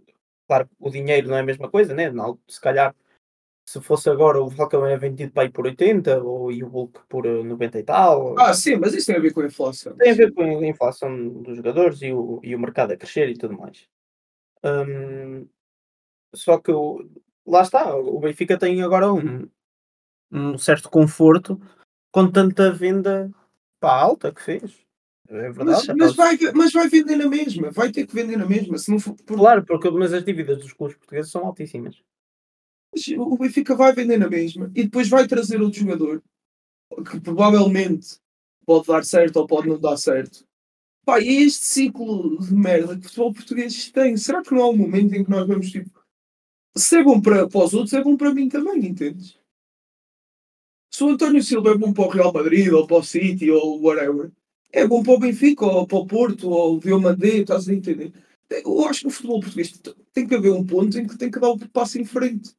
[0.46, 2.10] Claro, o dinheiro não é a mesma coisa, né?
[2.10, 2.94] Não, se calhar,
[3.68, 7.00] se fosse agora, o Falcão era vendido para aí por 80 ou, e o Hulk
[7.08, 8.38] por eh, 90 e tal.
[8.38, 9.96] Ah, sim, mas isso tem a ver com a inflação.
[9.96, 13.28] Tem a ver com a inflação dos jogadores e o, e o mercado a crescer
[13.30, 13.86] e tudo mais.
[14.64, 15.46] Hum,
[16.34, 17.08] só que o-
[17.46, 19.48] lá está, o Benfica tem agora um,
[20.32, 21.60] um certo conforto
[22.12, 23.30] com tanta venda
[23.80, 24.86] pá, alta que fez.
[25.28, 25.64] É verdade.
[25.66, 28.78] Mas, é mas, vai, mas vai vender na mesma, vai ter que vender na mesma.
[28.78, 32.02] Se não for, por- Claro, porque, mas as dívidas dos clubes portugueses são altíssimas.
[33.18, 36.22] o Benfica vai vender na mesma e depois vai trazer outro jogador
[37.10, 38.18] que provavelmente
[38.64, 40.46] pode dar certo ou pode não dar certo.
[41.04, 44.16] Pá, e é este ciclo de merda que o futebol português tem.
[44.16, 45.90] Será que não há um momento em que nós vamos tipo.
[46.76, 49.38] Se é bom para, para os outros, é bom para mim também, entendes?
[50.92, 53.80] Se o António Silva é bom para o Real Madrid ou para o City ou
[53.82, 54.30] whatever,
[54.72, 58.12] é bom para o Benfica ou para o Porto ou o Diomandé, estás a entender?
[58.50, 59.72] Eu acho que o futebol português
[60.12, 62.56] tem que haver um ponto em que tem que dar o passo em frente.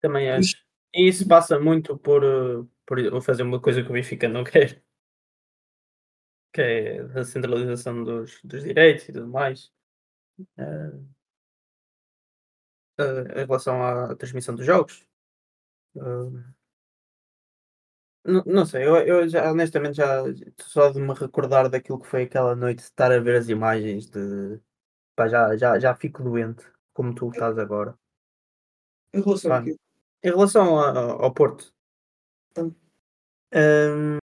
[0.00, 0.56] Também acho.
[0.94, 4.82] E isso passa muito por, eh, por fazer uma coisa que o Benfica não quer.
[6.52, 9.70] Que é a centralização dos, dos direitos e tudo mais.
[10.58, 11.00] Eh,
[12.98, 15.06] eh, em relação à transmissão dos jogos.
[18.24, 20.22] Não, não sei, eu, eu já, honestamente já
[20.60, 24.08] só de me recordar daquilo que foi aquela noite de estar a ver as imagens
[24.10, 24.60] de
[25.16, 27.94] pá, já, já, já fico doente, como tu estás agora.
[29.12, 29.66] Em relação a Pá?
[30.22, 31.72] Em relação a- ao Porto,
[32.58, 32.74] Hum.
[33.54, 34.18] hum,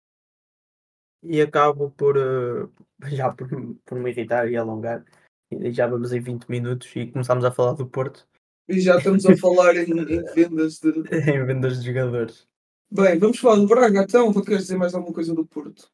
[1.22, 2.68] e acabo por, eh,
[3.16, 3.48] já por,
[3.84, 5.04] por me irritar e alongar,
[5.50, 8.26] e já vamos em 20 minutos e começámos a falar do Porto
[8.68, 10.88] E já estamos a falar em, em vendas de.
[10.90, 12.48] em vendas de jogadores.
[12.94, 14.28] Bem, vamos falar do Braga então.
[14.28, 15.90] Ou queres dizer mais alguma coisa do Porto?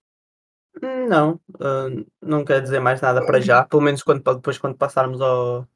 [1.09, 1.89] Não, ah,
[2.21, 5.67] não quero dizer mais nada para já, pelo menos quando, depois quando passarmos ao,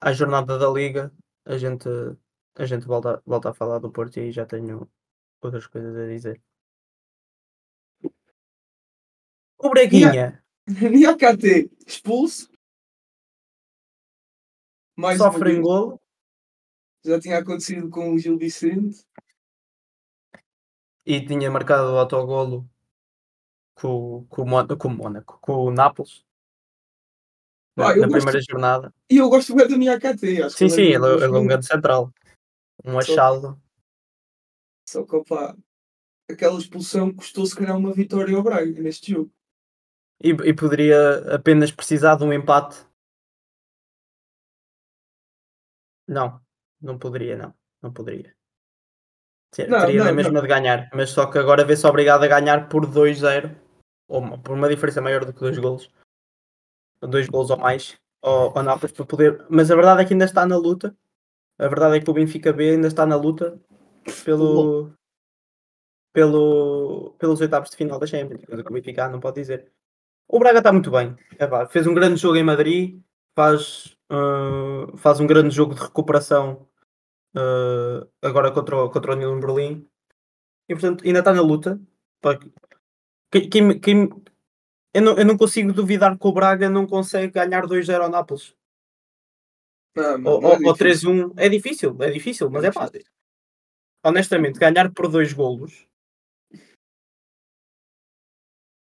[0.00, 1.12] à jornada da Liga,
[1.44, 1.86] a gente,
[2.54, 4.90] a gente volta, volta a falar do Porto e aí já tenho
[5.42, 6.40] outras coisas a dizer.
[9.58, 12.50] O Breguinha Niakate expulso.
[14.96, 15.62] Mais sofre vez.
[15.62, 16.00] golo
[17.04, 19.06] Já tinha acontecido com o Gil Vicente.
[21.10, 22.68] E tinha marcado o autogolo
[23.74, 24.44] com, com,
[24.76, 26.22] com o Mónaco, com o Nápoles
[27.74, 28.94] na, Ah, na gosto- primeira jornada.
[29.10, 30.42] E eu gosto bem do Niakate.
[30.42, 32.12] Acho Sim, sim, ele, é é- ele é um grande central.
[32.84, 33.58] Um achado.
[34.86, 35.56] Só que, opá,
[36.30, 39.32] aquela expulsão custou se calhar uma vitória ao Braga neste jogo.
[40.22, 42.84] E, e poderia apenas precisar de um empate.
[46.06, 46.40] Não,
[46.80, 47.54] não poderia, não.
[47.82, 48.36] Não poderia.
[49.50, 52.28] Ter- Não, Teria na não, mesma de ganhar, mas só que agora vê-se obrigado a
[52.28, 53.50] ganhar por 2-0,
[54.08, 55.90] ou uma- por uma diferença maior do que dois golos.
[57.00, 59.46] Dois golos ou mais ao, ao Nápoles para poder.
[59.48, 60.94] Mas a verdade é que ainda está na luta.
[61.58, 63.58] A verdade é que o Benfica B ainda está na luta
[64.24, 64.92] pelo,
[66.12, 69.70] pelo, pelos oitavos de final da Champions, coisa que o Benfica A não pode dizer.
[70.28, 71.16] O Braga está muito bem.
[71.38, 73.00] É pá, fez um grande jogo em Madrid,
[73.34, 76.66] faz, ah, faz um grande jogo de recuperação
[77.34, 79.88] ah, agora contra o, contra o Union Berlim
[80.68, 81.80] e portanto ainda está na luta.
[83.30, 84.08] Quem- quem- quem-
[84.94, 88.54] eu, não, eu não consigo duvidar que o Braga não consegue ganhar 2-0 ao Nápoles
[89.94, 91.10] Não, não, ou, é ou, ou difícil.
[91.10, 91.34] 3-1.
[91.36, 92.90] É difícil, é difícil, mas É é pá.
[94.04, 95.86] Honestamente, ganhar por dois golos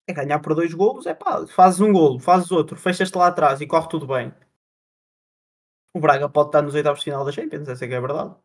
[0.10, 3.60] é ganhar por dois golos, é pá, fazes um golo, fazes outro, fechas-te lá atrás
[3.60, 4.34] e corre tudo bem.
[5.98, 8.02] O Braga pode estar nos oitavos de final da Champions, essa é que é a
[8.02, 8.36] verdade.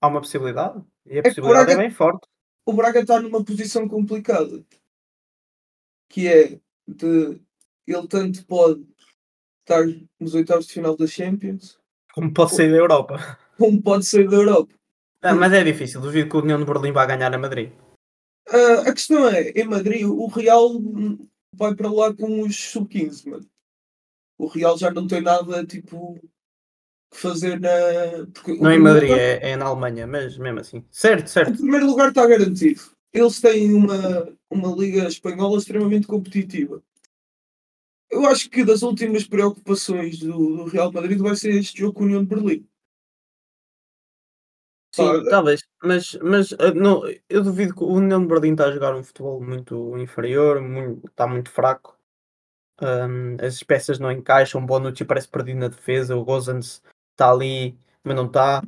[0.00, 2.26] Há uma possibilidade e a o possibilidade é Braga- bem forte.
[2.66, 4.64] O Braga está numa posição complicada.
[6.08, 7.40] Que é de
[7.86, 8.84] ele tanto pode
[9.60, 9.84] estar
[10.18, 11.78] nos oitavos de final da Champions,
[12.12, 13.38] Como pode sair da Europa.
[13.56, 14.74] como pode sair da Europa.
[15.22, 17.72] Ah, mas é difícil, duvido que o União de Berlim vá ganhar a Madrid.
[18.48, 20.70] Ah, a questão é, em Madrid, o Real
[21.52, 23.48] vai para lá com os sub-15, mano.
[24.38, 26.20] O Real já não tem nada, tipo,
[27.12, 27.68] fazer na...
[28.34, 30.84] porque o Não em primeiro Madrid, lugar- é, é em Alemanha, mas mesmo assim.
[30.90, 31.52] Certo, O certo.
[31.54, 32.80] primeiro lugar está garantido.
[33.12, 36.82] Eles têm uma, uma liga espanhola extremamente competitiva.
[38.10, 42.02] Eu acho que das últimas preocupações do, do Real Madrid vai ser este jogo com
[42.02, 42.68] a União de Berlim.
[44.94, 48.72] Sim, talvez, mas, mas ah, não, eu duvido que o União de Berlim está a
[48.72, 51.98] jogar um futebol muito inferior, muito, está muito fraco.
[52.80, 56.82] Ahm, as peças não encaixam, o Bonucci parece perdido na defesa, o Gozans
[57.16, 58.62] está ali, mas não está.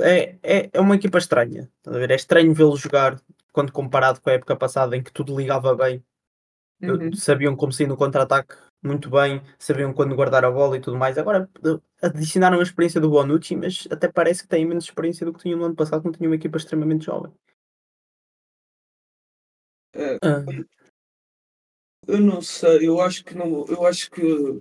[0.00, 1.68] É, é, é uma equipa estranha.
[1.86, 3.20] É estranho vê-lo jogar
[3.52, 6.04] quando comparado com a época passada em que tudo ligava bem.
[6.82, 7.12] uhum.
[7.14, 11.16] Sabiam como sair no contra-ataque muito bem, sabiam quando guardar a bola e tudo mais.
[11.16, 15.32] Agora eh, adicionaram a experiência do Bonucci, mas até parece que têm menos experiência do
[15.32, 17.32] que tinham no ano passado, quando tinham uma equipa extremamente jovem.
[19.94, 20.18] É.
[20.22, 20.44] Ah,
[22.08, 24.60] Eu não sei, eu acho que não, eu acho que,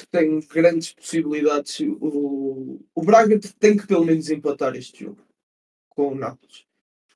[0.00, 1.80] que tem grandes possibilidades.
[2.00, 5.20] O, o Braga tem que pelo menos empatar este jogo
[5.88, 6.64] com o Nápoles.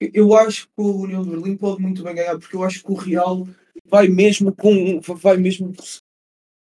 [0.00, 2.90] Eu acho que o União de Berlim pode muito bem ganhar, porque eu acho que
[2.90, 3.46] o Real
[3.86, 5.72] vai mesmo com vai mesmo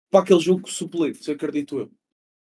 [0.10, 1.92] para aquele jogo com suplentes, acredito eu.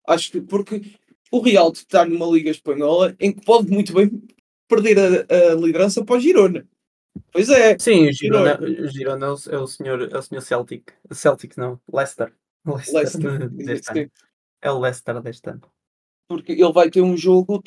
[0.07, 0.83] Acho que porque
[1.31, 4.11] o Real está numa liga espanhola em que pode muito bem
[4.69, 6.67] perder a, a liderança para o Girona.
[7.33, 10.43] Pois é, sim, o Girona, o Girona é, o, é o senhor, é o senhor
[10.43, 10.93] Celtic.
[11.13, 12.33] Celtic não, Leicester.
[12.93, 14.11] Leicester, Leicester, deste ano.
[14.63, 15.63] É o Leicester deste ano.
[16.29, 17.63] porque ele vai ter um jogo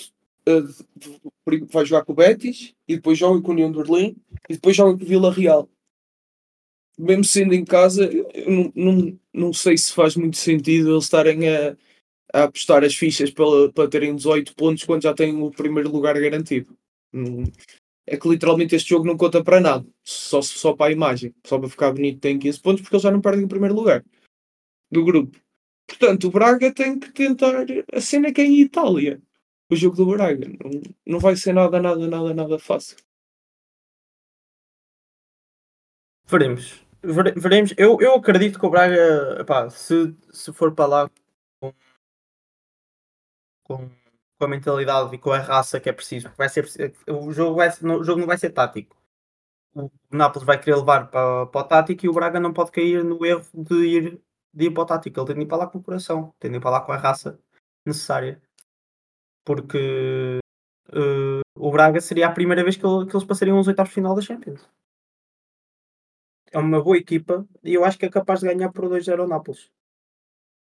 [0.46, 3.78] eh, de- de- vai jogar com o Betis e depois joga com o União de
[3.78, 4.16] Berlim
[4.50, 5.70] e depois joga com o Vila Real.
[6.98, 8.10] Mesmo sendo em casa
[8.46, 11.78] não, não, não sei se faz muito sentido eles estarem a,
[12.34, 16.20] a apostar as fichas para, para terem 18 pontos quando já têm o primeiro lugar
[16.20, 16.78] garantido.
[18.06, 19.86] É que literalmente este jogo não conta para nada.
[20.04, 21.34] Só, só para a imagem.
[21.46, 24.04] Só para ficar bonito tem 15 pontos porque eles já não perdem o primeiro lugar
[24.92, 25.38] do grupo
[25.90, 27.66] Portanto, o Braga tem que tentar.
[27.92, 29.22] A cena que é em Itália.
[29.72, 30.48] O jogo do Braga.
[30.48, 32.98] Não, não vai ser nada, nada, nada, nada fácil.
[36.28, 36.86] Veremos.
[37.02, 37.74] Vere- veremos.
[37.78, 41.10] Eu, eu acredito que o Braga, epá, se, se for para lá
[41.60, 41.74] com,
[43.64, 43.90] com,
[44.38, 46.32] com a mentalidade e com a raça que é preciso.
[46.38, 46.66] Vai ser,
[47.08, 48.96] o, jogo vai, o jogo não vai ser tático.
[49.74, 53.04] O Nápoles vai querer levar para, para o tático e o Braga não pode cair
[53.04, 54.22] no erro de ir,
[54.54, 55.20] de ir para o tático.
[55.20, 56.92] Ele tem de ir para lá com o coração, tem de ir para lá com
[56.92, 57.40] a raça
[57.86, 58.42] necessária.
[59.46, 60.40] Porque
[60.90, 63.96] uh, o Braga seria a primeira vez que, ele, que eles passariam os oitavos de
[63.96, 64.70] final da Champions.
[66.52, 69.28] É uma boa equipa e eu acho que é capaz de ganhar por 2-0 ao
[69.28, 69.70] Nápoles.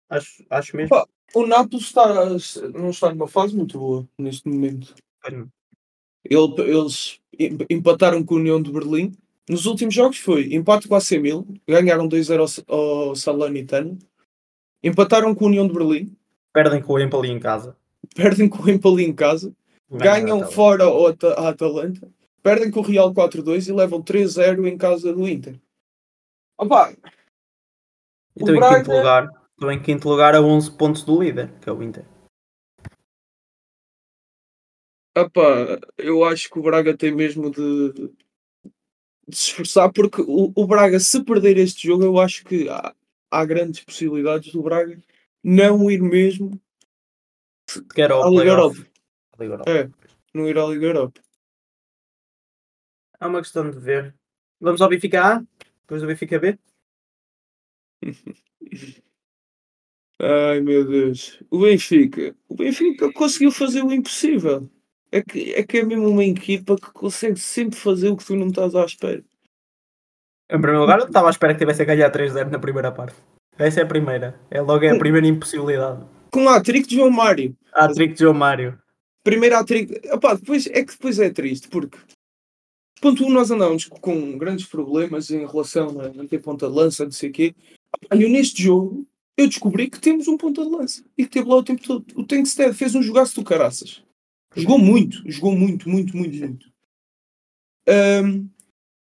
[0.09, 0.89] Acho, acho mesmo.
[0.89, 2.25] Pá, o Nápoles está,
[2.73, 4.95] não está numa fase muito boa neste momento.
[6.23, 7.21] Ele, eles
[7.69, 9.11] empataram com a União de Berlim.
[9.49, 13.97] Nos últimos jogos foi empate com a AC Milan, ganharam 2-0 ao, ao Salernitano,
[14.83, 16.15] empataram com a União de Berlim,
[16.53, 17.75] perdem com o Empoli em casa,
[18.15, 19.51] perdem com o Empoli em casa,
[19.89, 22.07] ganham fora a Atalanta,
[22.43, 25.59] perdem com o Real 4-2 e levam 3-0 em casa do Inter.
[26.55, 26.93] Opa!
[28.35, 28.75] Então, Braga...
[28.75, 31.83] em quinto lugar, Estou em quinto lugar a 11 pontos do líder, que é o
[31.83, 32.05] Inter.
[35.17, 38.09] Epá, eu acho que o Braga tem mesmo de,
[39.29, 42.93] de se esforçar, porque o, o, Braga, se perder este jogo, eu acho que há,
[43.31, 44.97] há grandes possibilidades do Braga
[45.43, 46.59] não ir mesmo
[47.93, 48.87] Quer à Liga Europa.
[49.67, 49.89] É,
[50.33, 51.21] não ir à Liga Europa.
[53.19, 54.15] É uma questão de ver.
[54.59, 55.43] Vamos ao Benfica A,
[55.81, 56.57] depois do Benfica B.
[60.21, 61.41] Ai meu Deus.
[61.49, 62.35] O Benfica.
[62.47, 64.69] O Benfica conseguiu fazer o impossível.
[65.11, 68.35] É que, é que é mesmo uma equipa que consegue sempre fazer o que tu
[68.35, 69.23] não estás à espera.
[70.51, 73.15] Em primeiro lugar, eu estava à espera que tivesse a ganhar 3-0 na primeira parte.
[73.57, 74.39] Essa é a primeira.
[74.49, 76.03] É logo é a primeira impossibilidade.
[76.31, 77.55] Com a trick de João Mário.
[77.73, 78.79] A trick de João Mário.
[79.23, 79.99] Primeira trick.
[80.11, 81.97] Opá, depois, é que depois é triste, porque
[83.01, 86.73] ponto 1 um, nós andamos com grandes problemas em relação a não ter ponta de
[86.73, 87.55] lança, não sei o quê.
[88.11, 89.05] E neste jogo
[89.37, 92.05] eu descobri que temos um ponta de lança e que teve lá o tempo todo.
[92.15, 94.03] O Tankstead fez um jogaço do caraças.
[94.55, 96.71] Jogou muito, jogou muito, muito, muito, muito.
[97.87, 98.49] Um,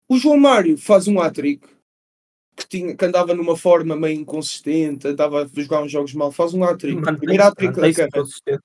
[0.09, 1.67] o João Mário faz um hat-trick
[2.55, 6.53] que, tinha, que andava numa forma meio inconsistente, andava a jogar uns jogos mal, faz
[6.53, 7.01] um hat-trick.
[7.01, 8.61] O primeiro hat-trick da carreira.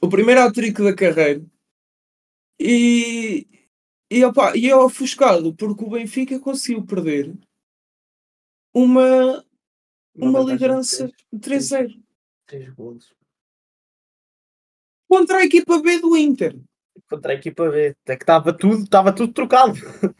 [0.00, 1.44] O primeiro hat-trick da carreira.
[2.58, 3.46] E,
[4.10, 7.34] e, opa, e é ofuscado porque o Benfica conseguiu perder
[8.74, 9.44] uma,
[10.14, 12.02] uma, uma liderança de 3-0.
[12.46, 13.14] 3 gols.
[15.08, 16.58] Contra a equipa B do Inter.
[17.08, 17.94] Contra a equipa B.
[18.06, 19.74] É que estava tudo, estava tudo trocado.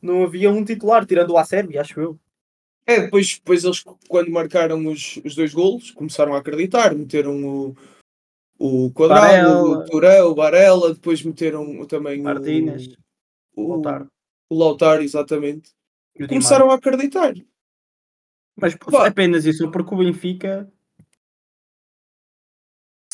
[0.00, 2.18] Não havia um titular, tirando o Acerbi, acho eu.
[2.86, 7.76] É, depois, depois eles, quando marcaram os, os dois golos, começaram a acreditar, meteram o,
[8.58, 12.96] o Quadrado, o Turel, o Varela, depois meteram também Martínez,
[13.56, 14.06] o, o Lautaro.
[14.48, 15.70] O Lautaro, exatamente.
[16.28, 17.34] Começaram a acreditar.
[18.54, 19.08] Mas Pá.
[19.08, 20.72] apenas isso, porque o Benfica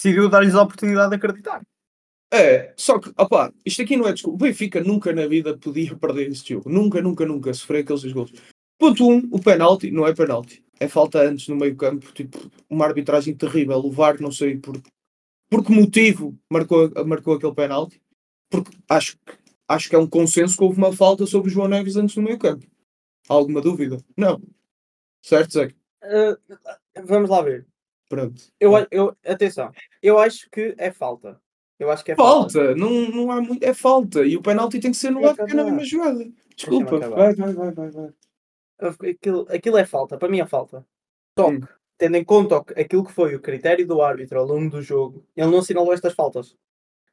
[0.02, 1.62] decidiu dar-lhes a oportunidade de acreditar.
[2.32, 4.36] É, só que, opá, isto aqui não é desculpa.
[4.36, 6.68] O Benfica nunca na vida podia perder este jogo.
[6.68, 8.32] Nunca, nunca, nunca sofrer aqueles dois gols.
[8.78, 10.64] Ponto 1, um, o penalti não é penalti.
[10.80, 12.10] É falta antes no meio campo.
[12.12, 13.78] Tipo, uma arbitragem terrível.
[13.78, 14.80] O VAR, não sei por,
[15.50, 18.02] por que motivo marcou, marcou aquele penalti.
[18.50, 19.16] Porque acho,
[19.68, 22.22] acho que é um consenso que houve uma falta sobre o João Neves antes no
[22.22, 22.66] meio campo.
[23.28, 23.98] Há alguma dúvida?
[24.16, 24.42] Não.
[25.22, 25.74] Certo, Zé?
[26.02, 27.66] Uh, vamos lá ver.
[28.12, 28.42] Pronto.
[28.60, 29.72] Eu, eu, atenção,
[30.02, 31.40] eu acho que é falta.
[31.78, 32.52] Eu acho que é falta.
[32.52, 32.74] falta.
[32.74, 33.64] Não, não há muito.
[33.64, 34.22] É falta.
[34.22, 36.30] E o penalti tem que ser no lado porque é na mesma jogada.
[36.54, 36.98] Desculpa.
[36.98, 38.10] Vai, vai, vai, vai, vai.
[39.12, 40.18] Aquilo, aquilo é falta.
[40.18, 40.84] Para mim é falta.
[41.38, 41.60] Só hum.
[41.96, 45.50] tendo em conta aquilo que foi o critério do árbitro ao longo do jogo, ele
[45.50, 46.54] não assinalou estas faltas.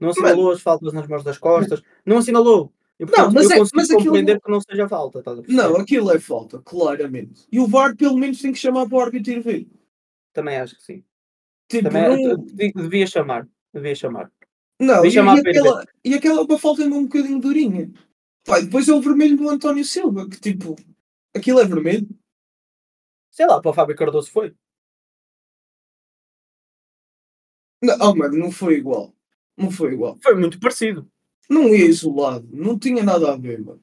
[0.01, 0.57] Não assinalou Mas...
[0.57, 1.81] as faltas nas mãos das costas.
[2.05, 2.73] Não assinalou.
[2.99, 4.41] E, portanto, não, mas, eu é, mas compreender aquilo...
[4.41, 5.23] que não seja falta.
[5.47, 7.47] não, aquilo é falta, claramente.
[7.49, 9.78] E o VAR pelo menos tem que chamar para o árbitro ir ver.
[10.33, 11.03] Também acho que sim.
[11.67, 12.45] Tipo, Também, não...
[12.45, 13.47] Devia chamar.
[13.73, 14.31] Devia chamar.
[14.79, 17.91] Não, devia e, chamar e, aquela, e aquela é uma falta um bocadinho durinha.
[18.45, 20.75] Pai, depois é o vermelho do António Silva, que tipo,
[21.35, 22.07] aquilo é vermelho.
[23.29, 24.55] Sei lá, para o Fábio Cardoso foi.
[27.81, 29.13] Não, oh, mano, não foi igual.
[29.55, 30.17] Não foi igual.
[30.21, 31.09] Foi muito parecido
[31.49, 33.81] não ia isolado, não tinha nada a ver, mano.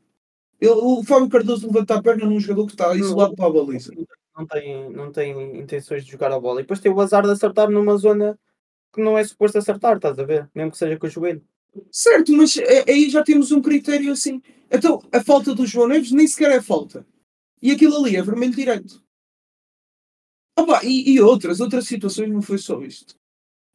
[0.61, 3.93] Ele, o Fábio Cardoso levanta a perna num jogador que está isolado para a baliza.
[4.37, 6.61] Não tem, não tem intenções de jogar a bola.
[6.61, 8.38] E depois tem o azar de acertar numa zona
[8.92, 10.49] que não é suposto acertar, estás a ver?
[10.55, 11.42] Mesmo que seja com o joelho.
[11.90, 14.42] Certo, mas é, aí já temos um critério assim.
[14.70, 17.07] Então, a falta do João Neves nem sequer é falta.
[17.62, 19.03] E aquilo ali é vermelho direito.
[20.59, 23.14] Opa, e, e outras, outras situações não foi só isto.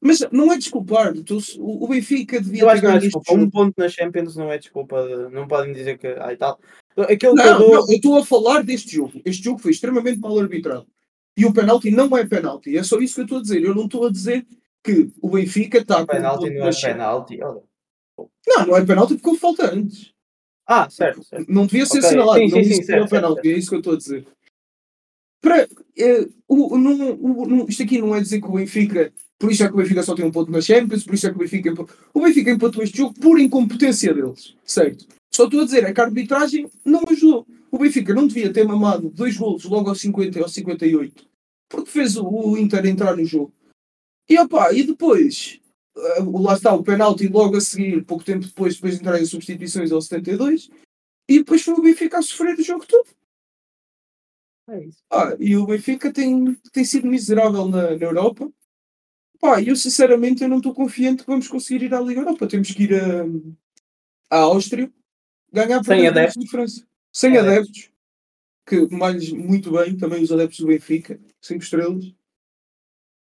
[0.04, 1.13] Mas não é desculpar.
[1.24, 3.34] Tu, o Benfica devia eu acho que não é desculpa.
[3.34, 5.30] Um ponto na Champions não é desculpa.
[5.30, 6.08] Não podem dizer que.
[6.08, 6.60] Ai, tal.
[6.98, 9.22] Aquele não, eu, não, eu estou a falar deste jogo.
[9.24, 10.86] Este jogo foi extremamente mal arbitrado.
[11.38, 12.78] E o penalti não é penalti.
[12.78, 13.64] É só isso que eu estou a dizer.
[13.64, 14.46] Eu não estou a dizer
[14.84, 17.40] que o Benfica está com Penalti não é penalti.
[17.42, 17.62] olha.
[18.48, 20.12] Não, não é penalti porque houve falta antes.
[20.68, 21.52] Ah, certo, certo.
[21.52, 22.40] Não devia ser Ok, assinalado.
[22.40, 23.50] sim, não sim, disse sim, que era certo, certo, penalti.
[23.52, 24.28] É isso que eu estou a dizer.
[25.42, 29.12] Para, eh, o, não, o- não- isto aqui não é dizer que o Benfica.
[29.40, 31.04] Por isso é que o Benfica só tem um ponto na Champions.
[31.04, 31.74] Por isso é que o Benfica.
[32.14, 34.56] O Benfica empatou este jogo por incompetência deles.
[34.64, 35.08] Certo?
[35.34, 37.48] Só estou a dizer é que a arbitragem não ajudou.
[37.72, 41.26] O Benfica não devia ter mamado dois golos logo aos 50 e aos 58.
[41.70, 43.54] Porque fez o, Inter entrar no jogo.
[44.30, 45.60] E opá, e depois.
[45.98, 49.30] eh, lá está o penalti logo a seguir, pouco tempo depois, depois de entrarem as
[49.30, 50.70] substituições aos 72.
[51.30, 53.08] E depois foi o Benfica a sofrer o jogo todo.
[54.70, 54.89] É.
[55.10, 58.52] Ah, e o Benfica tem, tem sido miserável na, na Europa.
[59.39, 62.48] Pá, eu sinceramente eu não estou confiante que vamos conseguir ir à Liga Europa.
[62.48, 63.26] Temos que ir a,
[64.30, 64.91] à Áustria
[65.52, 66.34] ganhar por Sem adeptos.
[66.36, 66.88] de diferença.
[67.12, 67.58] Sem Adeptos.
[67.60, 67.92] adeptos.
[68.66, 72.14] Que mais muito bem, também os adeptos do Benfica, 5 estrelas.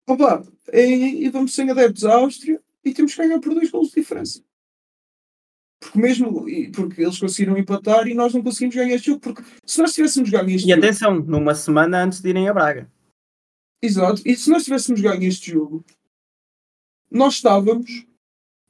[0.09, 3.89] Opa, e, e vamos sem adeptos à Áustria e temos que ganhar por dois golos
[3.89, 4.43] de diferença.
[5.81, 9.21] Porque mesmo e- porque eles conseguiram empatar e nós não conseguimos ganhar este jogo.
[9.21, 10.85] Porque se nós tivéssemos ganho este E jogo.
[10.85, 12.91] atenção, numa semana antes de irem a Braga.
[13.83, 14.23] Exato.
[14.25, 15.85] E se nós tivéssemos ganho este jogo,
[17.11, 18.07] nós estávamos.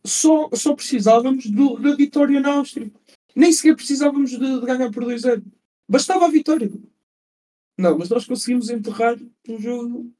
[0.07, 2.91] Só, só precisávamos do- da vitória na Áustria.
[3.35, 5.45] Nem sequer precisávamos de, de ganhar por 2-0.
[5.89, 6.71] Bastava a vitória.
[7.77, 9.17] Não, mas nós conseguimos enterrar
[9.49, 10.15] um jogo.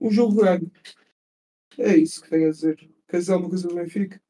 [0.00, 0.70] Um jogo ganho.
[1.78, 2.76] É isso que tenho a dizer.
[3.06, 4.20] Quer dizer alguma coisa do Benfica?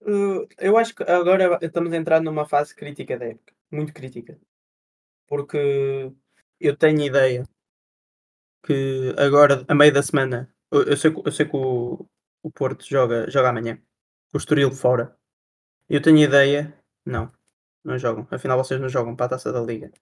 [0.00, 3.54] Uh, eu acho que agora estamos a entrar numa fase crítica da época.
[3.70, 4.38] Muito crítica.
[5.26, 6.12] Porque
[6.60, 7.48] eu tenho ideia
[8.64, 12.06] que agora, a meio da semana, eu, eu sei, eu sei que o,
[12.42, 13.80] o Porto joga, joga amanhã.
[14.34, 15.16] O Estoril fora.
[15.92, 16.74] Eu tenho ideia.
[17.04, 17.30] Não,
[17.84, 18.26] não jogam.
[18.30, 19.92] Afinal, vocês não jogam para a taça da Liga.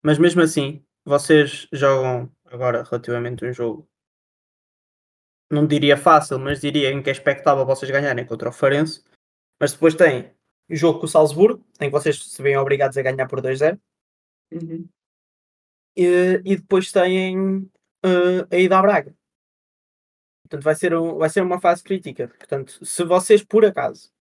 [0.00, 3.88] Mas mesmo assim, vocês jogam agora relativamente um jogo.
[5.50, 9.02] Não diria fácil, mas diria em que é expectável vocês ganharem contra o Farense.
[9.60, 10.32] Mas depois tem
[10.70, 13.76] o jogo com o Salzburgo, em que vocês se veem obrigados a ganhar por 2-0.
[14.52, 14.88] Uhum.
[15.96, 17.68] E, e depois têm
[18.04, 19.12] eh, a ida à Braga.
[20.44, 22.28] Portanto, vai ser, um- vai ser uma fase crítica.
[22.28, 24.13] Portanto, se vocês por acaso,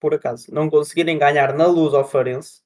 [0.00, 2.62] por acaso, não conseguirem ganhar na luz ao Farense,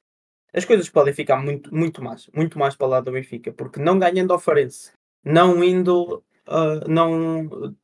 [0.54, 3.80] as coisas podem ficar muito, muito mais, muito mais para o lado do Benfica, porque
[3.80, 4.92] não ganhando ao Farense,
[5.24, 7.74] não indo, ah, não,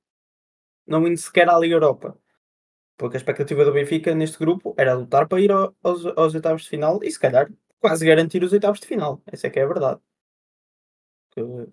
[0.87, 2.19] não indo sequer à Liga Europa,
[2.99, 6.65] porque a expectativa do Benfica neste grupo era lutar para ir ao- aos, aos oitavos
[6.65, 9.23] de final e se calhar quase garantir os oitavos de final.
[9.27, 10.01] Essa é que é a verdade.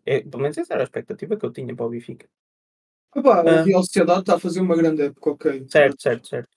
[0.06, 2.28] É, pelo menos essa era a expectativa que eu tinha para o Benfica.
[3.16, 3.62] Epá, Ah.
[3.62, 5.68] a Real Sociedade está a fazer uma grande época, ok.
[5.70, 6.50] Certo, certo, certo.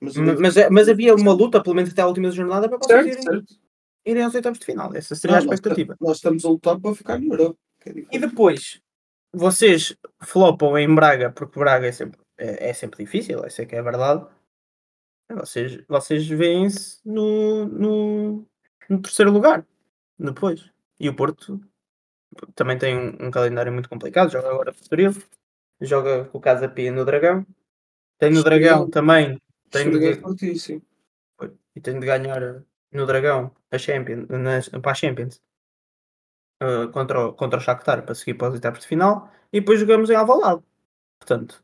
[0.00, 3.04] Mas, Mas, é- mas havia uma luta, pelo menos até a última jornada, para vocês
[3.04, 3.54] certo, irem, certo.
[4.06, 4.94] irem aos oitavos de final.
[4.94, 5.96] Essa seria a Não, nós, expectativa.
[6.00, 7.58] nós estamos a lutar para ficar na Europa.
[7.86, 8.80] é E depois,
[9.32, 13.74] vocês flopam em Braga, porque Braga é sempre, é, é sempre difícil, essa é que
[13.74, 14.24] é a verdade.
[15.30, 18.46] Vocês, vocês veem-se no, no,
[18.88, 19.66] no terceiro lugar,
[20.18, 20.70] depois.
[20.98, 21.60] E o Porto
[22.54, 25.12] também tem um, um calendário muito complicado, joga agora com o Estoril,
[25.80, 27.44] joga com o Casa Pia no Dragão.
[28.18, 29.38] Tem no Dragão também,
[29.72, 30.82] é de, fortíssimo.
[31.74, 34.26] e tem de ganhar no Dragão a Champions,
[34.80, 35.42] para a Champions
[36.62, 39.80] uh, contra, o, contra o Shakhtar para seguir para os etapas de final e depois
[39.80, 40.62] jogamos em Alvalade.
[41.18, 41.62] Portanto,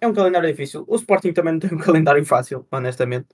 [0.00, 0.84] é um calendário difícil.
[0.86, 3.28] O Sporting também não tem um calendário fácil, honestamente.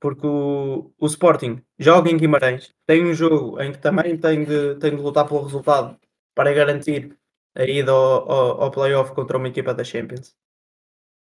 [0.00, 4.74] Porque o, o Sporting joga em Guimarães, tem um jogo em que também tem de,
[4.76, 5.98] tem de lutar pelo resultado
[6.34, 7.16] para garantir
[7.54, 10.36] a ida ao, ao, ao playoff contra uma equipa da Champions.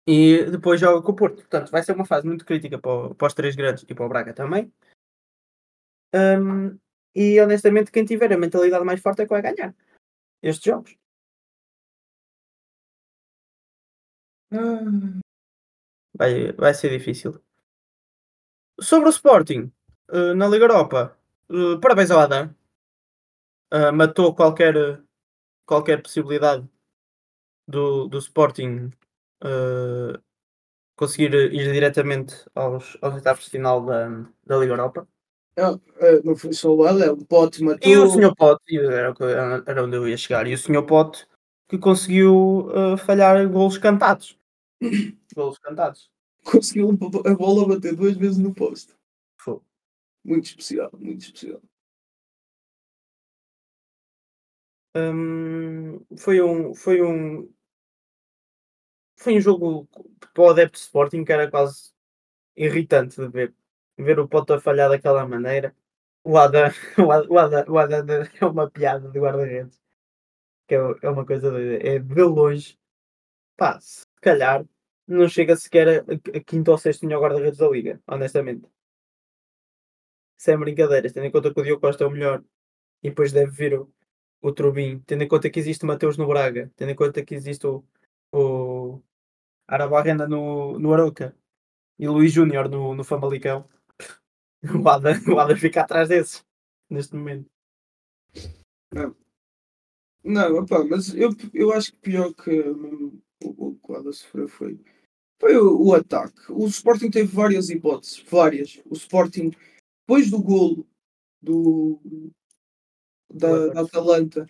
[0.07, 1.37] E depois joga com o Porto.
[1.37, 4.07] Portanto, vai ser uma fase muito crítica para, o- para os três grandes e para
[4.07, 4.73] o Braga também.
[6.15, 6.79] Hum,
[7.15, 9.75] e honestamente, quem tiver a mentalidade mais forte é que vai ganhar
[10.43, 10.97] estes jogos.
[14.53, 15.21] Ah,
[16.15, 17.43] Vai, vai ser difícil.
[18.89, 19.63] Sobre o Sporting,
[20.17, 21.01] eh, na Liga Europa,
[21.57, 22.45] eh, parabéns ao Adam.
[23.73, 24.75] Eh, matou qualquer,
[25.67, 26.69] qualquer possibilidade
[27.67, 28.91] do, do Sporting
[29.43, 30.19] eh,
[30.97, 34.09] conseguir ir diretamente aos, aos oitavos de final da,
[34.47, 35.09] da Liga Europa.
[35.59, 37.91] ah, ah, não foi só o Ela, o Pote matou.
[37.91, 38.35] E o Sr.
[38.37, 39.15] Pote, era,
[39.67, 40.83] era onde eu ia chegar, e o Sr.
[40.85, 41.27] Pote
[41.71, 44.37] que conseguiu eh, falhar golos cantados.
[45.35, 46.11] golos cantados.
[46.45, 46.91] conseguiu
[47.25, 48.97] a bola bater duas vezes no posto.
[49.39, 49.65] Fogo.
[50.25, 51.63] Muito especial, muito especial.
[54.97, 57.49] Hum, foi um foi um
[59.21, 59.87] foi um jogo
[60.35, 61.93] para o adepto de Sporting que era quase
[62.57, 63.55] irritante de ver
[63.99, 65.75] ver o Pote a falhar daquela maneira
[66.25, 66.69] o Adam
[66.99, 69.81] o Adam, o Adam, o é uma piada de guarda-redes
[70.71, 71.85] que é, é uma coisa doida.
[71.85, 72.79] É de longe,
[73.57, 74.65] pá, se calhar
[75.07, 78.69] não chega sequer a, a quinto ou sexto melhor guarda-redes da liga, honestamente.
[80.39, 82.45] Sem brincadeiras, tendo em conta que o Diogo Costa é o melhor
[83.03, 83.93] e depois deve vir o,
[84.41, 87.35] o Trubin, tendo em conta que existe o Mateus no Braga, tendo em conta que
[87.35, 87.85] existe o,
[88.33, 88.70] o
[89.71, 91.33] Arabarrenda no, no Aroca
[91.97, 93.69] e Luís Júnior no, no Famalicão,
[94.65, 96.45] o Ada, o Ada fica atrás desses
[96.91, 97.49] neste momento.
[98.93, 99.15] Não,
[100.25, 104.49] não opa, mas eu, eu acho que pior que o, o que o Ada sofreu
[104.49, 104.81] foi,
[105.39, 106.51] foi o, o ataque.
[106.51, 108.83] O Sporting teve várias hipóteses, várias.
[108.87, 109.53] O Sporting,
[110.01, 110.85] depois do golo
[111.41, 112.01] do,
[113.33, 114.47] da, da Atalanta,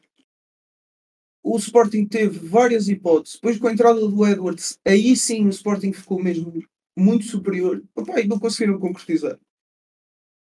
[1.43, 3.37] o Sporting teve várias hipóteses.
[3.37, 6.53] Depois, com a entrada do Edwards, aí sim o Sporting ficou mesmo
[6.97, 7.83] muito superior.
[7.95, 9.39] Opa, e não conseguiram concretizar.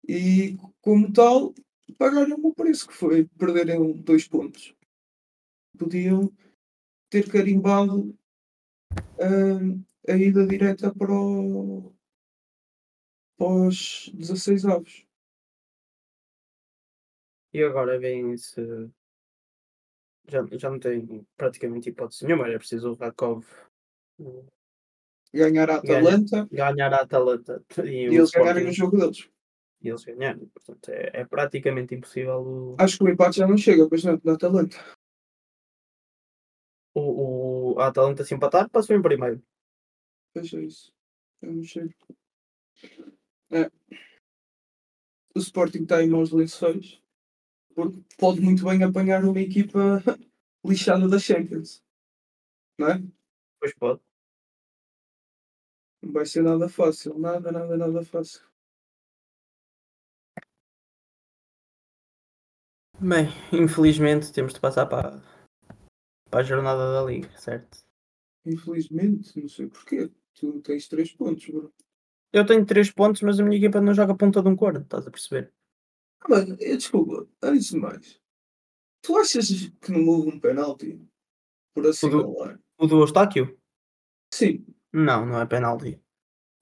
[0.07, 1.53] E, como tal,
[1.97, 4.75] pagaram o preço que foi perderem dois pontos.
[5.77, 6.31] Podiam
[7.09, 8.15] ter carimbado
[8.93, 11.91] uh, a ida direta para, o,
[13.37, 15.05] para os 16 avos.
[17.53, 18.61] E agora vem se
[20.27, 23.45] já, já não tem praticamente hipótese nenhuma, era preciso o Rakov
[25.33, 29.29] ganhar a Atalanta ganhar a Atalanta e, e eles ganharem o jogo deles.
[29.81, 32.41] E eles ganharem, portanto é, é praticamente impossível.
[32.41, 32.75] O...
[32.79, 34.77] Acho que o empate já não chega, pois não, da Atalanta.
[36.93, 39.43] O, o, a Atalanta se empatar passou em primeiro.
[40.33, 40.93] Pois é isso.
[41.41, 41.89] Eu não sei.
[43.51, 43.69] É.
[45.35, 47.01] O Sporting está em mãos lençóis
[47.75, 50.01] porque pode muito bem apanhar uma equipa
[50.65, 51.83] lixada da Champions.
[52.79, 53.03] Não é?
[53.59, 54.01] Pois pode.
[56.01, 57.19] Não vai ser nada fácil.
[57.19, 58.41] Nada, nada, nada fácil.
[62.99, 65.21] Bem, infelizmente temos de passar para,
[66.29, 67.85] para a jornada da Liga, certo?
[68.45, 70.09] Infelizmente, não sei porquê.
[70.33, 71.73] Tu tens 3 pontos, bro.
[72.31, 75.07] Eu tenho 3 pontos, mas a minha equipa não joga ponta de um corno, estás
[75.07, 75.51] a perceber?
[76.27, 78.19] Mano, eu, desculpa, antes de mais,
[79.01, 79.47] tu achas
[79.81, 80.99] que não houve um penalti
[81.73, 82.59] por assinalar?
[82.77, 83.57] O do Eustáquio?
[84.33, 84.65] Sim.
[84.91, 86.01] Não, não é penalti.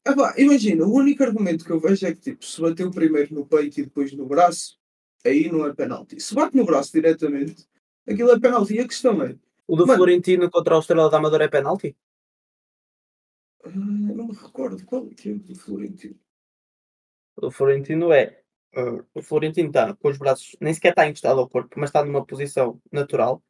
[0.06, 3.46] Ah, imagina, o único argumento que eu vejo é que tipo, se bateu primeiro no
[3.46, 4.78] peito e depois no braço,
[5.26, 6.20] aí não é penalti.
[6.20, 7.66] Se bate no braço diretamente,
[8.06, 8.76] aquilo é penalti.
[8.76, 9.38] E a questão é.
[9.66, 11.96] O do mano, Florentino contra o Estrela da Amadora é penalti?
[13.64, 16.20] Uh, não me recordo qual é que é o do Florentino.
[17.38, 18.43] O Florentino é
[18.76, 22.04] Uh, o Florentino está com os braços, nem sequer está encostado ao corpo, mas está
[22.04, 23.42] numa posição natural.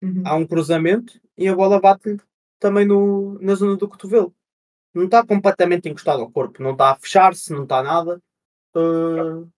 [0.00, 0.22] Uhum.
[0.24, 2.16] Há um cruzamento e a bola bate
[2.60, 4.32] também no, na zona do cotovelo.
[4.94, 8.22] Não está completamente encostado ao corpo, não está a fechar-se, não está nada.
[8.76, 9.50] Uh...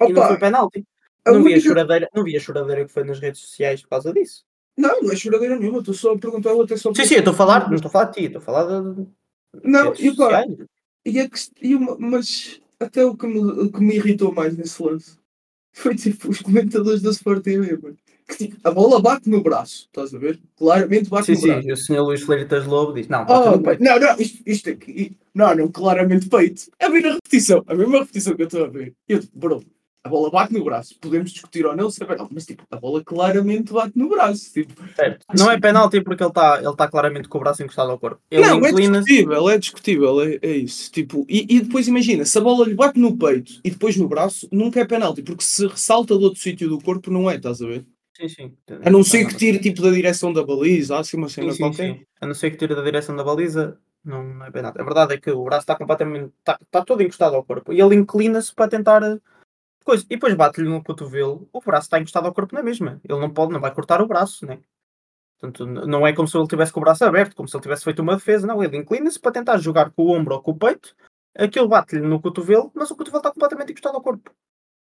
[0.00, 0.86] E não foi penalti.
[1.26, 4.12] Não vi, a choradeira, não vi a choradeira que foi nas redes sociais por causa
[4.12, 4.44] disso.
[4.76, 6.92] Não, não é choradeira nenhuma, estou só a perguntar até só.
[6.94, 9.06] Sim, sim, estou a falar, não estou a falar de ti, estou a falar de.
[9.62, 10.42] Não, e pá,
[11.04, 11.28] e, a,
[11.62, 15.18] e uma, mas até o que, me, o que me irritou mais nesse lance
[15.72, 17.96] foi tipo os comentadores da Sport TV, mano.
[18.28, 20.40] Que, tipo, a bola bate no braço, estás a ver?
[20.56, 21.62] Claramente bate sim, no sim, braço.
[21.62, 23.82] Sim, o senhor Luís Fleitas Lobo diz: Não, oh, no peito.
[23.82, 25.16] Não, não, isto, isto aqui.
[25.34, 26.70] Não, não, claramente peito.
[26.78, 28.94] É a mesma repetição, a mesma repetição que eu estou a ver.
[29.08, 29.64] Eu, bro,
[30.02, 30.94] a bola bate no braço.
[30.98, 34.52] Podemos discutir ou não, saber, não, mas tipo, a bola claramente bate no braço.
[34.52, 35.26] Tipo, certo.
[35.36, 38.20] Não é penalti porque ele está ele tá claramente com o braço encostado ao corpo.
[38.30, 40.90] Ele não, é discutível, é discutível, é, é isso.
[40.90, 44.08] Tipo, e, e, depois imagina, se a bola lhe bate no peito e depois no
[44.08, 47.60] braço, nunca é penalti, porque se ressalta do outro sítio do corpo, não é, estás
[47.60, 47.84] a ver?
[48.16, 48.52] Sim, sim.
[48.82, 51.62] A não ser que tire tipo da direção da baliza, assim uma cena sim, sim,
[51.62, 51.94] qualquer.
[51.94, 52.00] Sim.
[52.20, 54.80] A não ser que tire da direção da baliza, não é penalti.
[54.80, 56.32] A verdade é que o braço está completamente.
[56.38, 59.02] está, está todo encostado ao corpo e ele inclina-se para tentar
[59.88, 63.00] E depois bate-lhe no cotovelo, o braço está encostado ao corpo na mesma.
[63.02, 64.60] Ele não pode, não vai cortar o braço, né?
[65.38, 67.84] Portanto, não é como se ele tivesse com o braço aberto, como se ele tivesse
[67.84, 68.62] feito uma defesa, não.
[68.62, 70.94] Ele inclina-se para tentar jogar com o ombro ou com o peito,
[71.34, 74.30] aquilo bate-lhe no cotovelo, mas o cotovelo está completamente encostado ao corpo.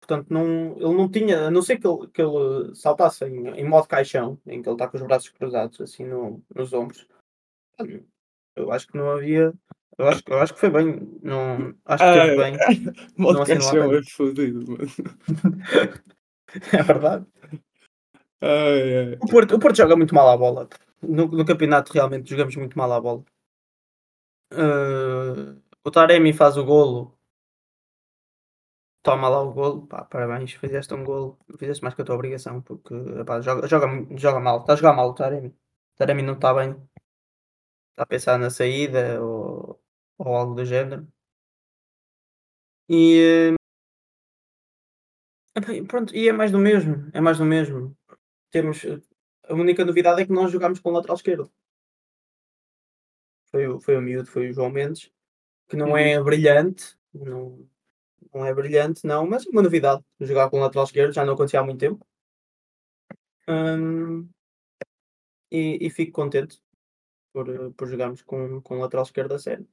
[0.01, 3.65] Portanto, não, ele não tinha, a não ser que ele, que ele saltasse em, em
[3.65, 7.07] modo caixão, em que ele está com os braços cruzados, assim no, nos ombros,
[8.55, 9.53] eu acho que não havia
[9.97, 11.19] eu acho, eu acho que foi bem.
[11.21, 12.57] Não, acho que ah, teve bem.
[13.17, 14.89] Modo caixão é fodido, mano.
[16.73, 17.25] é verdade.
[18.41, 19.17] Ai, ai.
[19.21, 20.67] O, Porto, o Porto joga muito mal à bola.
[21.01, 23.23] No, no campeonato realmente jogamos muito mal à bola.
[24.51, 27.17] Uh, o Taremi faz o golo.
[29.03, 29.87] Toma lá o golo.
[29.87, 31.37] Pá, parabéns, fizeste um golo.
[31.59, 33.87] Fizeste mais que a tua obrigação, porque epá, joga, joga,
[34.17, 34.61] joga mal.
[34.61, 35.49] Está a jogar mal o Taremi.
[35.49, 36.75] O Taremi não está bem.
[37.91, 39.82] Está a pensar na saída ou
[40.17, 41.07] ou algo do género.
[42.89, 43.55] E,
[45.87, 47.95] Pronto, e é mais do mesmo, é mais do mesmo.
[48.51, 48.81] Temos
[49.47, 51.51] a única novidade é que nós jogámos com o lateral esquerdo.
[53.51, 55.11] Foi o, foi o miúdo, foi o João Mendes,
[55.69, 55.97] que não Uhum.
[55.97, 57.69] é brilhante, não,
[58.33, 60.03] não é brilhante, não, mas é uma novidade.
[60.19, 62.05] Jogar com o lateral esquerdo já não acontecia há muito tempo.
[63.47, 64.29] Hum,
[65.51, 66.59] e, e fico contente
[67.31, 69.67] por, por jogarmos com, com o lateral esquerdo a sério.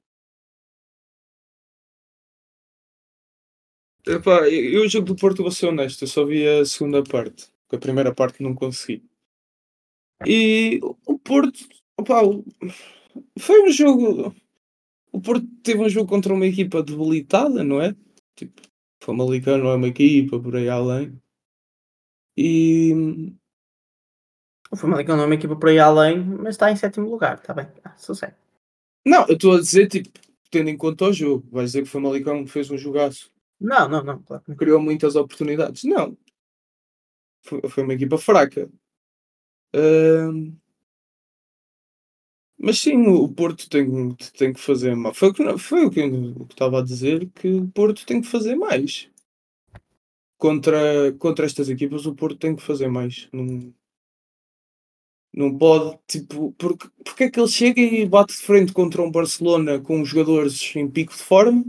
[4.06, 7.50] Epá, eu o jogo do Porto, vou ser honesto, eu só vi a segunda parte,
[7.62, 9.04] porque a primeira parte não consegui.
[10.26, 11.58] E o Porto,
[11.98, 12.20] opá,
[13.38, 14.34] foi um jogo.
[15.12, 17.94] O Porto teve um jogo contra uma equipa debilitada, não é?
[18.36, 18.62] Tipo,
[19.02, 21.20] o Famalicão não é uma equipa por aí além.
[22.36, 23.34] E
[24.70, 27.52] O Famalicão não é uma equipa por aí além, mas está em sétimo lugar, está
[27.52, 27.66] bem.
[27.84, 28.36] Ah, sossego.
[29.04, 30.10] não, eu estou a dizer, tipo,
[30.50, 34.02] tendo em conta o jogo, vais dizer que o Famalicão fez um jogaço, Não, não,
[34.02, 34.42] não, claro.
[34.48, 34.56] não.
[34.56, 35.84] criou muitas oportunidades.
[35.84, 36.16] Não,
[37.42, 38.70] foi, foi uma equipa fraca.
[39.74, 40.56] Ahm,
[42.62, 45.16] Mas sim, o Porto tem, tem que fazer mais.
[45.16, 49.08] Foi, foi o que eu estava a dizer, que o Porto tem que fazer mais.
[50.36, 53.28] Contra, contra estas equipas, o Porto tem que fazer mais.
[53.32, 53.74] Não,
[55.32, 59.10] não pode, tipo, porque, porque é que ele chega e bate de frente contra um
[59.10, 61.64] Barcelona com jogadores em pico de forma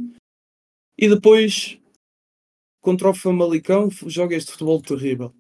[0.98, 1.80] e depois
[2.82, 5.34] contra o Famalicão joga este futebol terrível.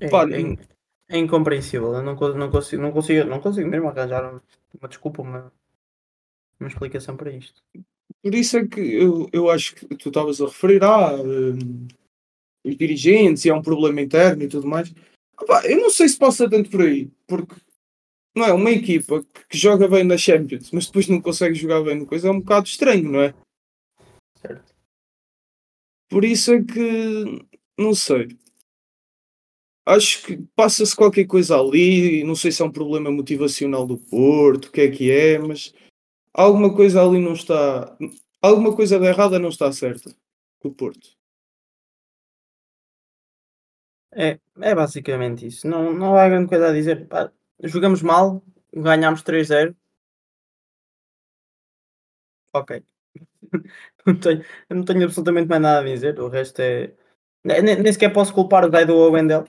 [0.00, 0.56] É, Pá, é
[1.08, 1.94] é incompreensível.
[1.94, 4.40] Eu não, não, consigo, não, consigo, não consigo mesmo arranjar um-
[4.80, 5.52] uma desculpa, uma,
[6.58, 7.62] uma explicação para isto.
[8.22, 11.12] Por isso é que eu, eu acho que tu estavas a referir a
[12.64, 14.92] os dirigentes e há um problema interno e tudo mais.
[15.40, 17.54] Opá, eu não sei se passa tanto por aí, porque
[18.34, 21.82] não é uma equipa que, que joga bem na Champions, mas depois não consegue jogar
[21.84, 23.34] bem no coisa, é um bocado estranho, não é?
[24.40, 24.74] Certo.
[26.08, 27.46] Por isso é que
[27.78, 28.28] não sei.
[29.84, 34.66] Acho que passa-se qualquer coisa ali, não sei se é um problema motivacional do Porto,
[34.66, 35.72] o que é que é, mas
[36.34, 37.96] alguma coisa ali não está.
[38.42, 40.14] Alguma coisa de errada não está certa
[40.60, 41.16] com o Porto.
[44.12, 45.68] É, é basicamente isso.
[45.68, 47.06] Não, não há grande coisa a dizer.
[47.06, 47.30] Pá,
[47.62, 48.42] jogamos mal,
[48.72, 49.76] ganhámos 3-0.
[52.52, 52.82] Ok.
[54.06, 56.18] Não tenho, eu não tenho absolutamente mais nada a dizer.
[56.20, 56.94] O resto é.
[57.44, 59.44] Ne- Nem, nem sequer posso culpar o Guy do Wendell.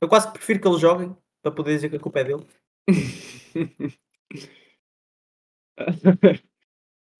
[0.00, 2.46] Eu quase prefiro que eles joguem para poder dizer que a culpa é dele.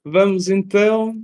[0.04, 1.22] Vamos então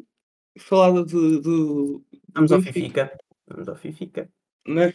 [0.59, 2.61] falar do, do Vamos ao.
[2.61, 3.17] Fifica.
[3.47, 4.29] Vamos ao Fifica.
[4.67, 4.93] né?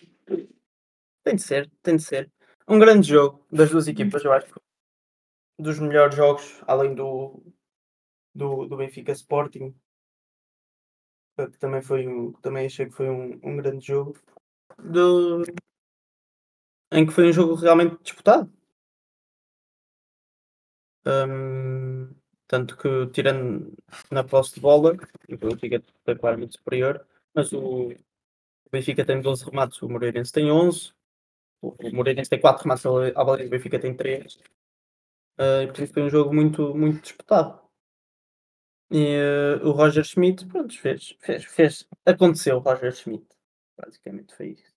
[1.24, 2.32] Tem de ser, tem de ser.
[2.68, 4.53] Um grande jogo das duas equipas, eu acho.
[5.57, 7.43] Dos melhores jogos, além do,
[8.34, 9.76] do, do Benfica Sporting.
[11.48, 14.18] Que também foi um, também achei que foi um, um grande jogo.
[14.78, 15.44] Do,
[16.92, 18.52] em que foi um jogo realmente disputado.
[21.06, 22.14] Hum,
[22.48, 23.74] tanto que, tirando
[24.12, 24.96] na posse de bola,
[25.30, 30.52] o Benfica foi claramente superior, mas o, o Benfica tem 12 remates, o Moreirense tem
[30.52, 30.94] 11,
[31.62, 34.36] o, o Moreirense tem 4 remates à baliza, o Benfica tem 3.
[35.40, 37.62] Uh, e por isso foi um jogo muito, muito disputado.
[38.92, 39.18] E
[39.62, 41.88] uh, o Roger Schmidt, pronto, fez, fez, fez.
[42.06, 43.26] Aconteceu o Roger Schmidt.
[43.78, 44.74] Basicamente foi isso.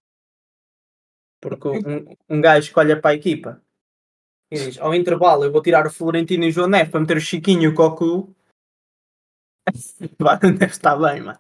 [1.41, 3.63] Porque um, um gajo escolhe para a equipa
[4.51, 7.17] e diz: ao intervalo eu vou tirar o Florentino e o João Neves para meter
[7.17, 8.35] o Chiquinho e o Cocu.
[10.59, 11.39] Deve estar bem, mano.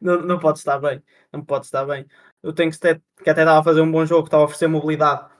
[0.00, 1.02] Não, não pode estar bem.
[1.32, 2.06] Não pode estar bem.
[2.42, 4.68] Eu tenho que, ter, que até estava a fazer um bom jogo, estava a oferecer
[4.68, 5.30] mobilidade,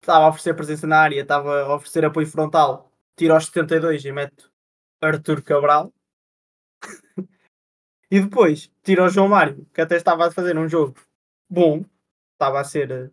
[0.00, 2.90] estava a oferecer presença na área, estava a oferecer apoio frontal.
[3.16, 4.49] Tira aos 72 e mete
[5.00, 5.92] Arthur Cabral.
[8.10, 10.94] e depois tira o João Mário, que até estava a fazer um jogo
[11.48, 11.84] bom,
[12.34, 13.10] estava a ser uh,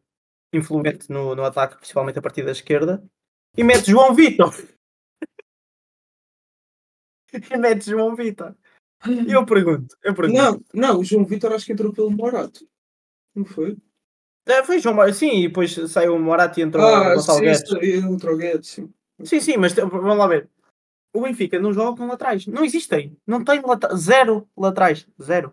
[0.54, 3.04] influente no, no ataque, principalmente a partir da esquerda,
[3.56, 4.54] e mete João Vitor.
[7.34, 8.56] e mete João Vitor.
[9.06, 10.42] E eu pergunto, eu pergunto.
[10.42, 12.68] Não, não, o João Vitor acho que entrou pelo Morato.
[13.36, 13.78] Não foi?
[14.46, 17.40] É, foi João Mário, sim, e depois saiu o Morato e entrou o Ah, Gonçalo
[17.40, 17.70] sim, Guedes.
[17.70, 18.94] sim, entrou o Guedes, sim.
[19.24, 20.50] Sim, sim, mas vamos lá ver.
[21.18, 22.46] O Benfica não joga com laterais.
[22.46, 23.18] Não existem.
[23.26, 25.08] Não tem lata zero laterais.
[25.20, 25.52] Zero.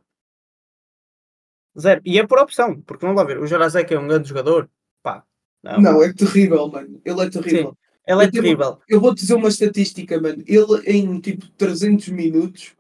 [1.80, 2.02] Zero.
[2.04, 3.38] E é por opção, porque vamos lá ver.
[3.38, 4.68] O Jarazek é um grande jogador.
[5.02, 5.24] Pá.
[5.62, 5.80] Não.
[5.80, 7.00] Não, é terrível, mano.
[7.02, 7.70] Ele é terrível.
[7.70, 7.76] Sim.
[8.06, 8.78] Ele é Eu terrível.
[8.86, 10.44] Eu vou-te dizer uma estatística, mano.
[10.46, 12.76] Ele, em tipo 300 minutos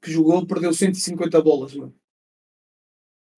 [0.00, 1.92] que jogou, perdeu 150 bolas, mano.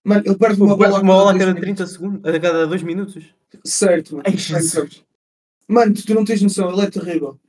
[0.05, 2.35] Mano, ele perde uma Uma bola, bola, a cada cada dois 30 segundos.
[2.35, 3.25] A cada 2 minutos.
[3.65, 4.39] Certo, mano.
[4.39, 5.07] Certo.
[5.67, 7.41] Mano, tu não tens noção, ele é terrível.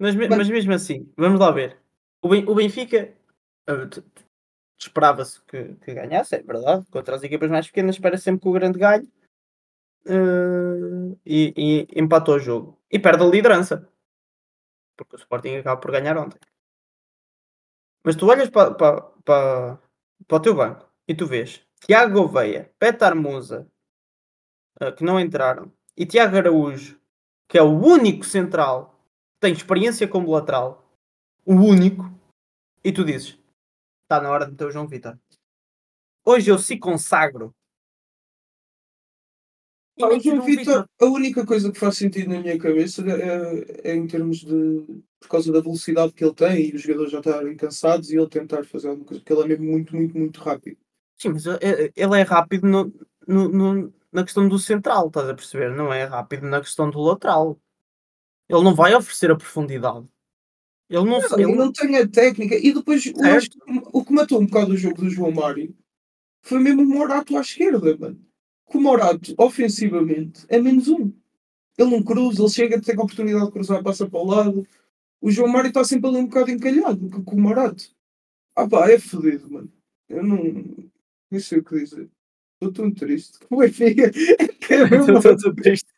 [0.00, 1.78] Mas, Mas- mas mesmo assim, vamos lá ver.
[2.22, 3.14] O, o Benfica.
[3.66, 3.86] ah,
[4.78, 6.86] esperava-se que, que ganhasse, é verdade.
[6.90, 9.06] Contra as equipas mais pequenas, espera sempre que o grande ganhe.
[10.06, 11.52] Uh, e,
[11.94, 12.80] e, empatou o jogo.
[12.90, 13.86] E perde a liderança.
[14.96, 16.40] Porque o Sporting acaba por ganhar ontem.
[18.02, 18.72] Mas tu olhas para,
[20.32, 23.70] o teu banco e tu vês Tiago Gouveia, Petar Musa,
[24.80, 26.98] uh, que não entraram, e Tiago Araújo,
[27.46, 28.99] que é o único central
[29.40, 30.86] tem experiência como lateral,
[31.44, 32.04] o único,
[32.84, 33.38] e tu dizes:
[34.02, 35.18] está na hora de meter o João Vitor.
[36.24, 37.54] Hoje eu se consagro.
[40.00, 43.94] Ah, o João Vitor, a única coisa que faz sentido na minha cabeça é, é,
[43.94, 45.02] em termos de.
[45.18, 48.28] por causa da velocidade que ele tem e os jogadores já estarem cansados e ele
[48.28, 50.78] tentar fazer alguma coisa, porque ele é mesmo muito, muito, muito rápido.
[51.18, 52.92] Sim, mas ele é rápido no,
[53.26, 55.70] no, no, na questão do central, estás a perceber?
[55.70, 57.58] Não é rápido na questão do lateral.
[58.50, 60.04] Ele não vai oferecer a profundidade.
[60.88, 62.56] Ele não, não, ele não tem a técnica.
[62.56, 65.72] E depois o, o, que matou um bocado o jogo do João Mário
[66.42, 68.20] foi mesmo o Morato à esquerda, mano.
[68.68, 71.12] Que o Morato, ofensivamente, é menos um.
[71.78, 74.66] Ele não cruza, ele chega a ter a oportunidade de cruzar, passa para o lado.
[75.20, 77.84] O João Mário está sempre ali um bocado encalhado com, o Morato.
[78.56, 79.72] Ah pá, é fodido, mano.
[80.08, 80.42] Eu não,
[81.30, 82.10] não sei o que dizer.
[82.60, 83.38] Estou tão triste.
[83.48, 83.88] Como é que é?
[83.88, 85.88] Estou tão triste.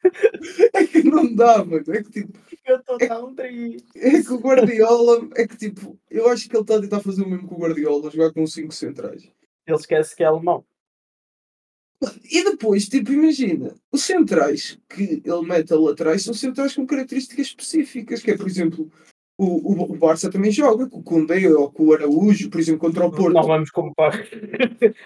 [0.73, 1.85] É que não dá, mano.
[1.89, 2.39] É que tipo.
[2.65, 3.89] Eu estou é, tão triste.
[3.97, 5.29] É que o Guardiola.
[5.35, 5.99] É que tipo.
[6.09, 8.47] Eu acho que ele está a tentar fazer o mesmo com o Guardiola, jogar com
[8.47, 9.29] 5 centrais.
[9.67, 10.65] Ele esquece que é alemão.
[12.31, 17.47] E depois, tipo, imagina, os centrais que ele mete a laterais são centrais com características
[17.47, 18.91] específicas, que é, por exemplo,
[19.39, 22.81] o, o, o Barça também joga com o Condé ou com o Araújo, por exemplo,
[22.81, 23.35] contra o Porto.
[23.35, 24.19] Não vamos comparar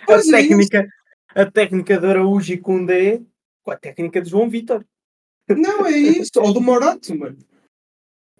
[0.08, 0.88] a é técnica,
[1.36, 3.22] a técnica de Araújo e Condé
[3.62, 4.84] com a técnica de João Vitor.
[5.48, 6.32] Não, é isso.
[6.38, 7.36] Ou do Morato, mano.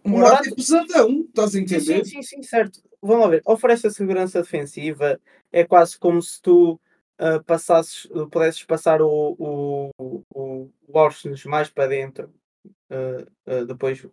[0.02, 2.04] O Morato, Morato é pesadão, estás a entender?
[2.06, 2.80] Sim, sim, sim, certo.
[3.02, 3.42] Vamos lá ver.
[3.44, 5.20] Oferece a segurança defensiva.
[5.52, 6.80] É quase como se tu
[7.20, 12.32] uh, passasses, uh, pudesses passar o, o, o, o mais para dentro.
[12.90, 14.06] Uh, depois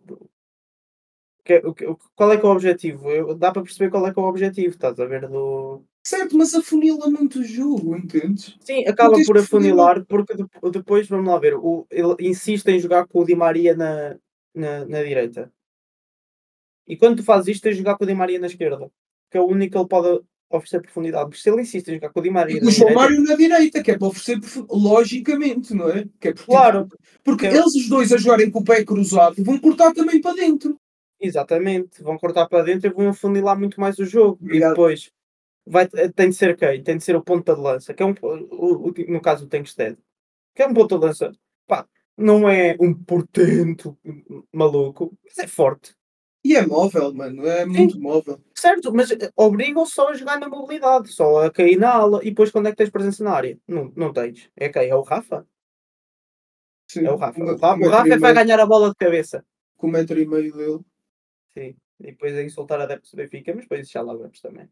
[1.44, 3.10] que, o, qual é que é o objetivo?
[3.10, 5.84] Eu, dá para perceber qual é que é o objetivo, estás a ver do.
[6.06, 8.54] Certo, mas afunila muito o jogo, entendes?
[8.60, 10.34] Sim, acaba por afunilar, porque
[10.70, 14.14] depois, vamos lá ver, o, ele insiste em jogar com o Di Maria na,
[14.54, 15.50] na, na direita.
[16.86, 18.90] E quando tu fazes isto, tens de jogar com o Di Maria na esquerda,
[19.30, 21.24] que é o único que ele pode oferecer profundidade.
[21.24, 22.60] Porque se ele insiste em jogar com o Di Maria.
[22.62, 24.38] E o João Mário na direita, que é para oferecer
[24.68, 26.04] logicamente, não é?
[26.20, 26.86] Que é porque, claro.
[27.24, 27.54] Porque é...
[27.54, 30.78] eles os dois a jogarem com o pé cruzado vão cortar também para dentro.
[31.18, 34.38] Exatamente, vão cortar para dentro e vão afunilar muito mais o jogo.
[34.42, 34.72] Obrigado.
[34.72, 35.10] E depois
[35.66, 36.82] vai, tem de ser quem?
[36.82, 39.48] Tem de ser o ponta de lança, que é um, o, o, no caso o
[39.48, 39.96] Tankstead,
[40.54, 41.32] que é um ponta de lança,
[41.66, 41.86] pá,
[42.16, 43.98] não é um portento
[44.52, 45.94] maluco, mas é forte.
[46.44, 48.00] E é móvel, mano, é muito Sim.
[48.00, 48.38] móvel.
[48.54, 52.20] Certo, mas eh, obrigam só a jogar na mobilidade, só a cair na ala.
[52.22, 53.58] E depois quando é que tens presença na área?
[53.66, 54.50] Não, não tens.
[54.54, 54.90] É quem?
[54.90, 55.46] É o Rafa?
[56.86, 57.06] Sim.
[57.06, 57.42] É o Rafa.
[57.42, 59.42] O Rafa, o Rafa é vai ganhar a bola de cabeça.
[59.78, 60.80] Com um metro e meio dele.
[61.56, 61.76] Sim.
[61.98, 64.68] E depois aí soltar adeptos do Benfica, mas depois já lá vamos também.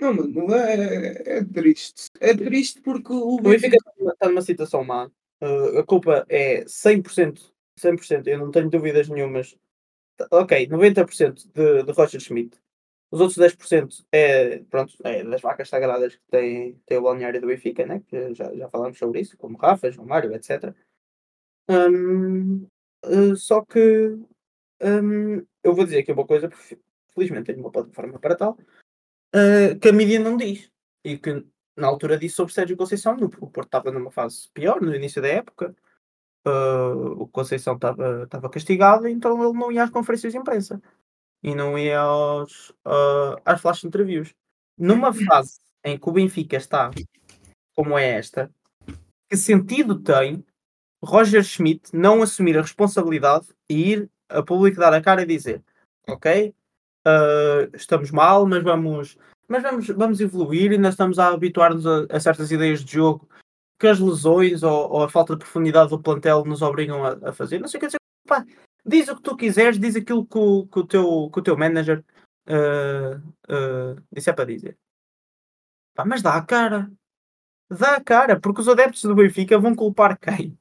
[0.00, 2.10] Não, mano, é, é triste.
[2.20, 5.06] É triste porque o Benfica está numa situação má.
[5.40, 9.56] Uh, a culpa é 100%, 100%, eu não tenho dúvidas nenhumas.
[10.30, 12.58] Ok, 90% de, de Roger Schmidt.
[13.10, 17.46] Os outros 10% é, pronto, é das vacas sagradas que tem, tem o balneário do
[17.46, 18.02] Benfica, né?
[18.08, 20.74] que já, já falámos sobre isso, como Rafa, João Mário, etc.
[21.68, 22.66] Um,
[23.04, 24.18] uh, só que
[24.82, 26.78] um, eu vou dizer aqui uma coisa, porque
[27.14, 28.58] felizmente tenho uma plataforma para tal,
[29.34, 30.70] uh, que a mídia não diz.
[31.04, 31.44] E que
[31.76, 35.28] na altura disse sobre Sérgio Conceição, o Porto estava numa fase pior, no início da
[35.28, 35.74] época.
[36.46, 40.80] Uh, o Conceição estava castigado, então ele não ia às conferências de imprensa
[41.42, 44.34] e não ia aos, uh, às flash interviews.
[44.78, 46.90] Numa fase em que o Benfica está
[47.74, 48.50] como é esta,
[49.28, 50.44] que sentido tem
[51.02, 55.62] Roger Schmidt não assumir a responsabilidade e ir a público dar a cara e dizer
[56.08, 56.54] ok,
[57.06, 62.20] uh, estamos mal, mas vamos, mas vamos, vamos evoluir nós estamos a habituar-nos a, a,
[62.20, 63.28] certas ideias de jogo
[63.78, 67.32] que as lesões ou, ou, a falta de profundidade do plantel nos obrigam a, a
[67.32, 67.58] fazer.
[67.58, 67.98] Não sei o que dizer.
[68.26, 68.44] Pá,
[68.86, 71.56] diz o que tu quiseres, diz aquilo que o, que o, teu, que o teu
[71.56, 72.02] manager
[72.48, 73.16] uh,
[73.52, 74.78] uh, disse é para dizer.
[75.94, 76.90] Pá, mas dá a cara.
[77.68, 80.56] Dá a cara, porque os adeptos do Benfica vão culpar quem?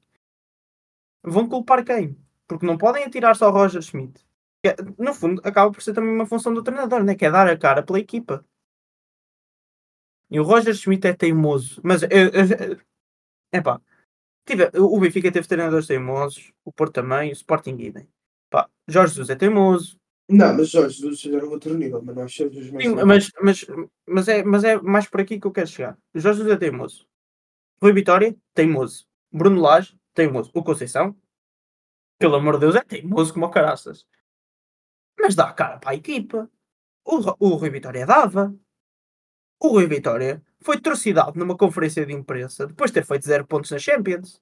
[1.21, 2.17] Vão culpar quem?
[2.47, 4.25] Porque não podem atirar só Roger Schmidt.
[4.65, 7.15] É, no fundo, acaba por ser também uma função do treinador, né?
[7.15, 8.45] que é dar a cara pela equipa.
[10.31, 11.81] E o Roger Schmidt é teimoso.
[11.83, 13.79] Mas, é pá,
[14.45, 18.07] tive, o Benfica teve treinadores teimosos, o Porto também, o Sporting idem.
[18.49, 19.99] Pá, Jorge Jesus é teimoso,
[20.29, 22.85] Não, mas Jorge Jesus já era outro nível, mas nós somos os mais.
[22.85, 23.65] Sim, mas, mas,
[24.07, 25.97] mas, é, mas é mais por aqui que eu quero chegar.
[26.15, 27.07] Jorge Jesus é teimoso.
[27.81, 29.05] Rui Vitória, teimoso.
[29.31, 30.49] Bruno Lage, teimoso.
[30.53, 31.15] O Conceição,
[32.17, 34.07] pelo amor de Deus, é teimoso como o caraças.
[35.23, 36.51] Mas dá cara para a equipa.
[37.05, 38.53] O, o Rui Vitória dava.
[39.57, 43.71] O Rui Vitória foi torcidado numa conferência de imprensa depois de ter feito zero pontos
[43.71, 44.41] na Champions.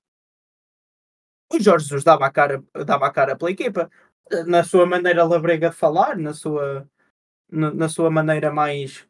[1.53, 3.91] O Jorge Jesus dava a cara, dava a cara pela equipa.
[4.47, 6.89] Na sua maneira labrega de falar, na sua,
[7.47, 9.07] na, na sua maneira mais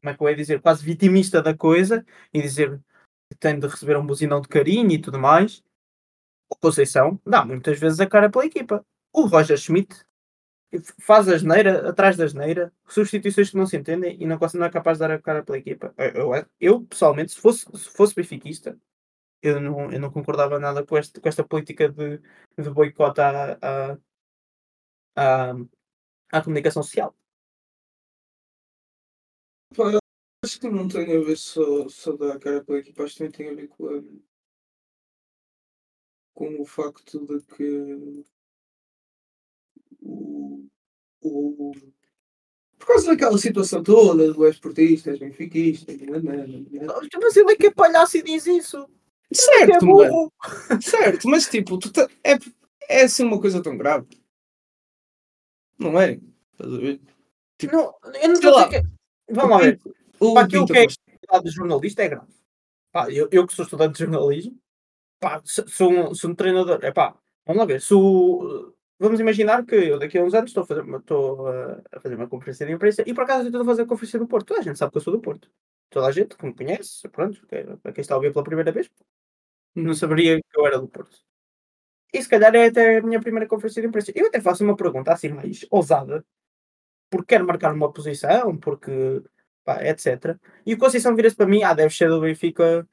[0.00, 2.80] como é que eu ia dizer, quase vitimista da coisa e dizer
[3.28, 5.64] que tem de receber um buzinão de carinho e tudo mais.
[6.48, 8.86] O Conceição dá muitas vezes a cara pela equipa.
[9.12, 10.06] O Roger Schmidt
[11.00, 14.70] faz a geneira atrás da geneira, substituições que não se entendem e não, não é
[14.70, 15.94] capaz de dar a cara pela equipa.
[15.96, 18.78] Eu, eu, eu, pessoalmente, se fosse, se fosse benfiquista,
[19.42, 22.18] eu não, eu não concordava nada com, este, com esta política de,
[22.58, 23.98] de boicote à, à,
[25.16, 25.52] à,
[26.32, 27.14] à comunicação social.
[30.44, 33.32] Acho que não tem a ver só, só da cara pela equipa, acho que também
[33.32, 34.02] tem a ver com, a-
[36.34, 38.24] com o facto de que
[40.08, 40.66] o,
[41.22, 41.72] o,
[42.78, 47.08] por causa daquela situação toda do esportista, és benfiquista, nananana, nananana.
[47.20, 48.88] Mas ele é que é palhaço e diz isso.
[49.30, 50.32] É certo, mano, burro.
[50.82, 52.38] certo, mas tipo, tu tá- é,
[52.88, 54.06] é assim uma coisa tão grave,
[55.78, 56.18] não é?
[56.52, 57.00] Estás a ver?
[57.72, 58.68] Não, eu não estou a lá.
[58.68, 58.82] que...
[59.30, 59.80] Vamos lá ver.
[60.20, 62.32] O Pá, aquilo que é atividade de jornalista é grave.
[62.90, 64.58] Pá, eu, eu que sou estudante de jornalismo,
[65.20, 66.80] pá, sou, um, sou um treinador.
[66.82, 67.14] É pá,
[67.46, 67.82] vamos lá ver.
[67.92, 72.00] O- vamos imaginar que eu daqui a uns anos estou a fazer uma, estou a,
[72.00, 74.46] fazer uma conferência de imprensa e por acaso estou a fazer a conferência do Porto.
[74.48, 75.50] Toda a gente sabe que eu sou do Porto.
[75.90, 77.40] Toda a gente que me conhece, pronto,
[77.82, 78.90] para quem está a ouvir pela primeira vez,
[79.74, 81.18] não saberia que eu era do Porto.
[82.12, 84.12] E se calhar é até a minha primeira conferência de imprensa.
[84.14, 86.24] Eu até faço uma pergunta assim mais ousada,
[87.10, 89.22] porque quero marcar uma posição, porque
[89.64, 90.38] pá, etc.
[90.66, 92.88] E o Conceição vira-se para mim, ah, deve ser do Benfica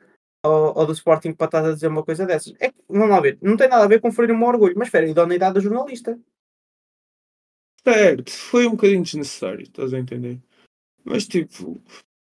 [0.45, 2.53] ou, ou do Sporting para estás a dizer uma coisa dessas.
[2.59, 4.75] É que, vamos lá ver, não tem nada a ver com ferir o meu orgulho,
[4.77, 6.19] mas espera, idoneidade do jornalista.
[7.83, 10.39] Certo, foi um bocadinho desnecessário, estás a entender?
[11.03, 11.79] Mas tipo,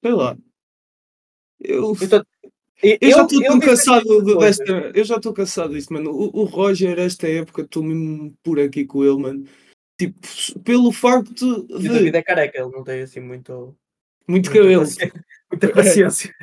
[0.02, 0.36] sei lá.
[1.60, 2.24] Eu, Então,
[2.82, 4.72] e- eu já estou cansado de- desta.
[4.94, 6.10] Eu já estou cansado disto, mano.
[6.10, 9.46] O, o Roger, esta época, estou mesmo por aqui com ele, mano.
[9.98, 10.18] Tipo,
[10.64, 13.76] pelo facto E o David de é careca, ele não tem assim muito,
[14.26, 14.84] muito cabelo.
[15.52, 16.34] muita paciência.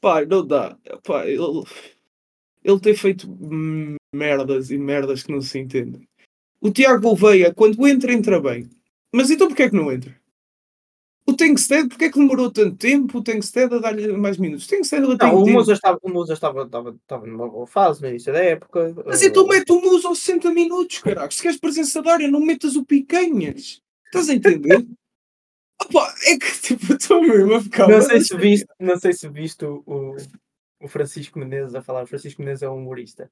[0.00, 0.76] Pá, não dá.
[1.04, 1.64] Pá, ele,
[2.64, 3.28] ele tem feito
[4.14, 6.08] merdas e merdas que não se entendem.
[6.60, 8.68] O Tiago Gouveia, quando entra, entra bem.
[9.12, 10.18] Mas então porquê é que não entra?
[11.26, 14.66] O Tankstead, porquê é que demorou tanto tempo o Tankstead a dar-lhe mais minutos?
[14.66, 15.58] O Tankstead ele tem Não, o tempo.
[15.58, 18.94] Musa estava, o Musa estava, estava, estava numa boa fase no início da época.
[19.06, 21.30] Mas então mete o Musa aos 60 minutos, caralho.
[21.30, 23.80] Se queres presença de área, não metas o Picanhas.
[24.06, 24.84] Estás a entender?
[25.82, 27.88] Opa, é que tipo, estou mesmo a ficar.
[27.88, 30.16] não sei se viste, não sei se viste o, o,
[30.82, 32.04] o Francisco Menezes a falar.
[32.04, 33.30] O Francisco Menezes é um humorista.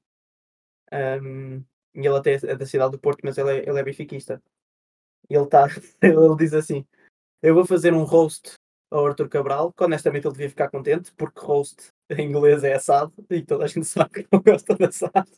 [0.91, 1.61] Ahm,
[1.93, 4.41] e ele até é da cidade do Porto, mas ele é, ele é benfiquista.
[5.29, 5.67] E ele, tá,
[6.01, 6.85] ele diz assim:
[7.41, 8.53] Eu vou fazer um roast
[8.91, 13.13] ao Arthur Cabral, que honestamente ele devia ficar contente, porque roast em inglês é assado,
[13.29, 15.29] e toda a gente sabe que não gosta de assado.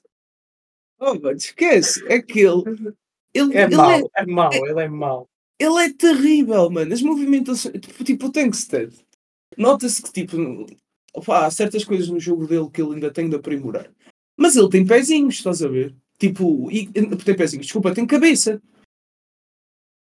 [1.00, 2.06] Oh, mano, esquece.
[2.08, 2.96] É que ele.
[3.34, 5.31] Ele É ele mau, é, é mau, ele é mau.
[5.62, 6.94] Ele é terrível, mano.
[6.94, 7.74] As movimentações.
[7.80, 8.94] Tipo, tipo o Tankstead.
[9.58, 10.66] Nota-se que, tipo,
[11.14, 13.92] opa, há certas coisas no jogo dele que ele ainda tem de aprimorar.
[14.36, 15.96] Mas ele tem pezinhos, estás a ver?
[16.18, 18.62] Tipo, e, tem pezinhos, desculpa, tem cabeça.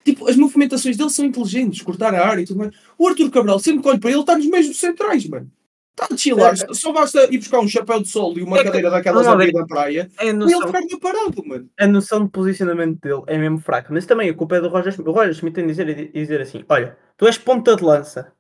[0.04, 2.76] Tipo, as movimentações dele são inteligentes, cortar a área e tudo mais.
[2.98, 5.52] O Arthur Cabral, sempre que olho para ele, está nos meios centrais, mano.
[6.12, 6.50] Está.
[6.72, 6.74] É.
[6.74, 9.46] Só basta ir buscar um chapéu de sol e uma É que- cadeira daquelas ali
[9.48, 9.54] ver.
[9.54, 11.70] da praia É a e ele noção, ficar parado, mano.
[11.80, 13.90] a noção de posicionamento dele é mesmo fraca.
[13.94, 15.10] Mas também a culpa é do Roger Schmidt.
[15.10, 18.32] O Roger Schmidt tem de dizer, dizer assim: olha, tu és ponta de lança,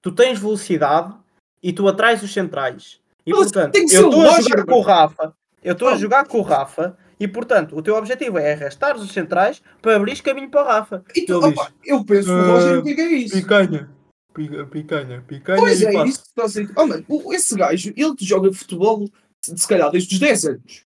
[0.00, 1.14] tu tens velocidade
[1.62, 3.00] e tu atrás os centrais.
[3.26, 5.32] E Mas portanto, tem que eu estou a jogar com o Rafa,
[5.62, 9.12] eu estou a jogar com o Rafa e portanto o teu objetivo é arrastar os
[9.12, 11.04] centrais para abrir caminho para o Rafa.
[11.14, 13.36] E tu, opa, eu penso que o Roger não diga isso.
[13.36, 13.88] Picanha,
[14.32, 15.58] picanha, picanha, picanha.
[15.58, 16.70] Pois é, isso está a dizer.
[16.76, 19.08] Oh, mano, esse gajo, ele joga futebol,
[19.40, 20.84] se, calhar desde os 10 anos.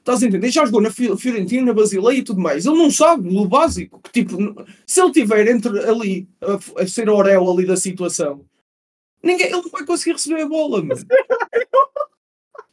[0.00, 0.50] Estás a entender?
[0.50, 2.66] Já jogou na Fi- Fiorentina, na Basileia e tudo mais.
[2.66, 4.00] Ele não sabe o básico.
[4.02, 4.36] Que, tipo,
[4.86, 8.44] se ele estiver entre ali, a, a ser Orel ali da situação,
[9.22, 11.00] ninguém, ele não vai conseguir receber a bola, mano.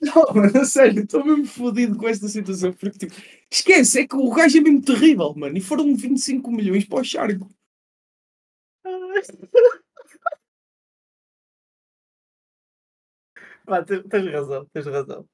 [0.01, 2.73] Não, mano, a sério, estou mesmo fodido com esta situação.
[2.73, 3.13] Porque, tipo,
[3.51, 5.55] esquece, é que o gajo é mesmo terrível, mano.
[5.55, 7.47] E foram 25 milhões para o Charco.
[13.85, 15.27] Te- tens razão, tens razão.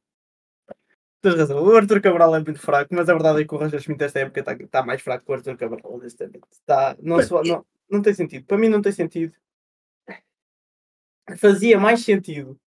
[1.22, 1.64] Tens razão.
[1.64, 4.20] O Arthur Cabral é muito fraco, mas a verdade é que o Roger Schmidt esta
[4.20, 6.45] época está tá mais fraco que o Arthur Cabral, honestamente.
[6.66, 8.45] Tá, não, se, não, não tem sentido.
[8.45, 9.34] Para mim não tem sentido.
[11.38, 12.60] Fazia mais sentido.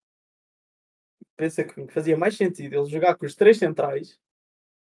[1.37, 4.19] Pensa comigo, fazia mais sentido ele jogar com os três centrais,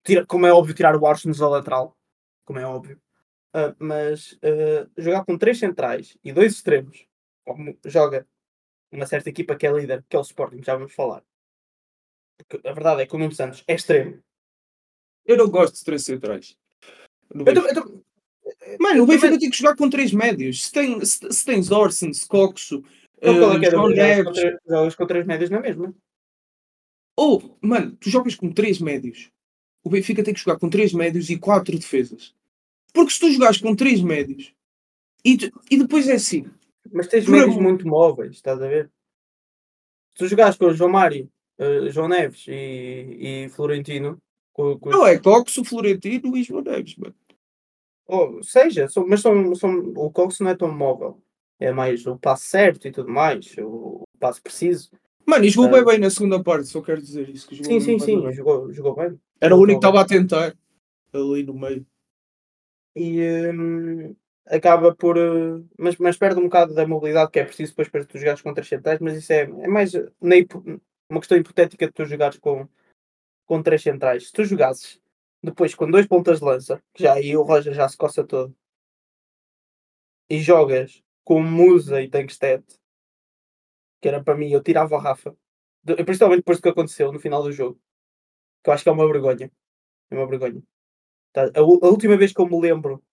[0.04, 1.98] tira, como é óbvio, tirar o Arsenal da lateral,
[2.44, 3.00] como é óbvio,
[3.54, 7.06] uh, mas uh, jogar com três centrais e dois extremos,
[7.46, 8.28] como joga
[8.92, 11.24] uma certa equipa que é líder, que é o Sporting, já vamos falar.
[12.38, 14.22] Porque a verdade é que o Nuno Santos é extremo.
[15.26, 16.58] Eu não gosto de três centrais.
[18.80, 20.66] Mano, o Benfica tem que jogar com três médios.
[20.66, 22.84] Se, tem, se, se tens Orson, Coxo,
[23.22, 24.38] então, é é João Neves...
[24.68, 25.96] Jogas com três médios na mesma.
[27.16, 29.32] Ou, oh, mano, tu jogas com três médios.
[29.84, 32.36] O Benfica tem que jogar com três médios e quatro defesas.
[32.94, 34.54] Porque se tu jogares com três médios
[35.26, 35.38] e,
[35.72, 36.46] e depois é assim.
[36.92, 38.92] Mas tens médios muito móveis, estás a ver?
[40.14, 41.30] Se tu jogares com o João Mário,
[41.60, 44.18] uh, João Neves e, e Florentino.
[44.52, 47.16] Com, com não, é Coxo, Florentino e João Neves, mano.
[48.06, 51.20] Oh, seja, são, mas são, são, o Coxo não é tão móvel.
[51.60, 54.92] É mais o passo certo e tudo mais, o, o passo preciso.
[55.26, 57.48] Mano, e jogou bem bem na segunda parte, só quero dizer isso.
[57.48, 59.18] Que sim, sim, sim, jogou, jogou bem.
[59.40, 60.54] Era o único que estava a tentar
[61.14, 61.86] ali no meio.
[62.96, 63.22] E
[63.52, 64.16] hum,
[64.46, 65.18] acaba por.
[65.18, 68.42] Uh, mas, mas perde um bocado da mobilidade que é preciso depois para tu jogares
[68.42, 70.36] com três centrais, mas isso é, é mais na,
[71.10, 72.68] uma questão hipotética de tu jogares com,
[73.46, 74.28] com três centrais.
[74.28, 75.02] Se tu jogasses
[75.42, 78.56] depois com dois pontas de lança, que já aí o Roger já se coça todo,
[80.30, 82.64] e jogas com Musa e Tankstead,
[84.02, 85.36] que era para mim, eu tirava o Rafa,
[86.06, 87.80] principalmente depois do que aconteceu no final do jogo,
[88.64, 89.52] que eu acho que é uma vergonha.
[90.10, 90.62] É uma vergonha.
[91.34, 93.04] Tá, a, a, última vez que eu me lembro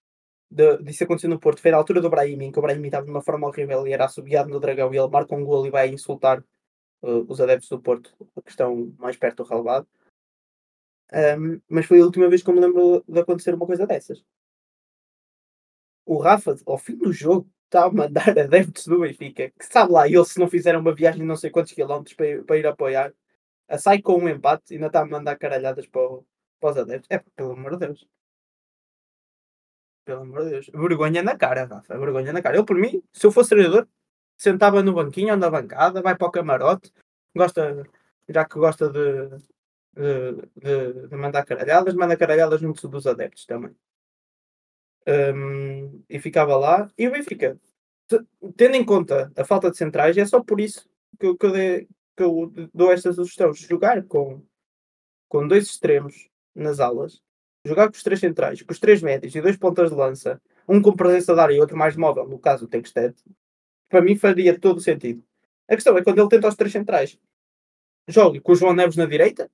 [0.50, 3.04] de, disso acontecer no Porto foi na altura do Brahim, em que o Brahim estava
[3.06, 5.70] de uma forma horrível e era assobiado no Dragão e ele marca um gol e
[5.70, 6.40] vai insultar
[7.02, 8.14] uh, os adeptos do Porto,
[8.44, 9.88] que estão mais perto do relevado.
[11.12, 14.22] Um, mas foi a última vez que eu me lembro de acontecer uma coisa dessas.
[16.04, 20.06] O Rafa, ao fim do jogo, está a mandar adeptos do Benfica, que sabe lá,
[20.06, 22.66] ele se não fizeram uma viagem de não sei quantos quilómetros para ir, para ir
[22.66, 23.14] apoiar,
[23.68, 26.26] a sai com um empate e ainda está a mandar caralhadas para, o,
[26.60, 27.08] para os adeptos.
[27.10, 28.08] É, pelo amor de Deus.
[30.04, 30.70] Pelo amor de Deus.
[30.72, 31.98] Vergonha na cara, Rafa.
[31.98, 32.56] Vergonha na cara.
[32.56, 33.86] Eu, por mim, se eu fosse treinador,
[34.36, 36.92] sentava no banquinho ou na bancada, vai para o camarote,
[37.36, 37.86] gosta,
[38.28, 39.28] já que gosta de,
[39.94, 43.76] de, de, de mandar caralhadas, manda caralhadas junto dos adeptos também.
[45.06, 46.90] Um, e ficava lá.
[46.96, 47.58] E o Benfica,
[48.56, 50.88] tendo em conta a falta de centrais, é só por isso
[51.18, 54.42] que, eu, que, eu, dei, que eu dou esta sugestão: jogar com,
[55.28, 56.30] com dois extremos
[56.62, 57.22] nas alas,
[57.64, 60.80] jogar com os três centrais, com os três médios e dois pontas de lança, um
[60.80, 63.14] com presença de área e outro mais móvel, no caso o Texted,
[63.88, 65.24] para mim faria todo sentido.
[65.68, 67.18] A questão é quando ele tenta os três centrais,
[68.08, 69.50] jogue com o João Neves na direita,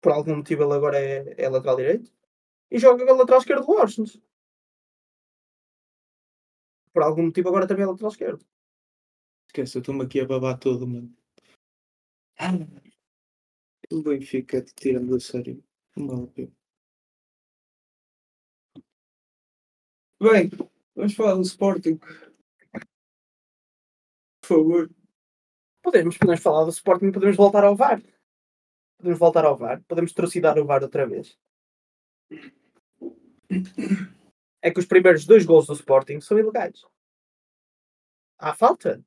[0.00, 2.12] por algum motivo ele agora é, é lateral direito,
[2.70, 4.20] e joga a lateral esquerdo do Washington.
[6.92, 8.44] Por algum motivo agora também é lateral esquerdo.
[9.48, 11.12] Esquece, eu estou-me aqui a babar todo, mano.
[13.90, 15.62] O Benfica tirando a sério.
[20.20, 20.50] Bem,
[20.94, 21.98] vamos falar do Sporting.
[24.40, 24.90] Por favor.
[25.82, 28.02] Podemos, podemos falar do Sporting, podemos voltar ao VAR.
[28.98, 29.82] Podemos voltar ao VAR.
[29.84, 31.38] Podemos trucidar o VAR outra vez
[34.62, 36.84] é que os primeiros dois gols do Sporting são ilegais.
[38.38, 39.04] Há falta.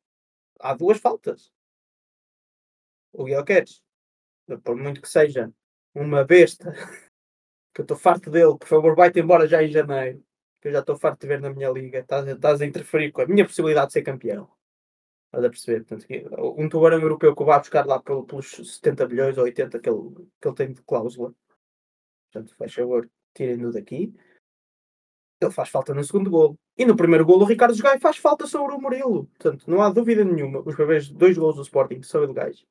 [0.60, 1.52] Há duas faltas.
[3.12, 3.66] O Guilherme,
[4.64, 5.52] por muito que seja
[6.00, 6.74] uma besta,
[7.74, 10.24] que eu estou farto dele, por favor, vai-te embora já em janeiro,
[10.62, 12.00] que eu já estou farto de ver na minha liga.
[12.00, 14.50] Estás, a interferir com a minha possibilidade de ser campeão.
[15.28, 15.84] Estás a perceber?
[15.84, 16.08] Portanto,
[16.58, 20.48] um tubarão europeu que vai buscar lá pelos 70 milhões ou 80 que ele, que
[20.48, 21.34] ele tem de cláusula.
[22.32, 24.14] Portanto, faz favor, tirem-no daqui.
[25.40, 26.58] Ele faz falta no segundo golo.
[26.78, 29.28] E no primeiro golo o Ricardo Jogai faz falta sobre o Murilo.
[29.28, 30.64] Portanto, não há dúvida nenhuma.
[30.66, 32.66] Os primeiros dois golos do Sporting são ilegais.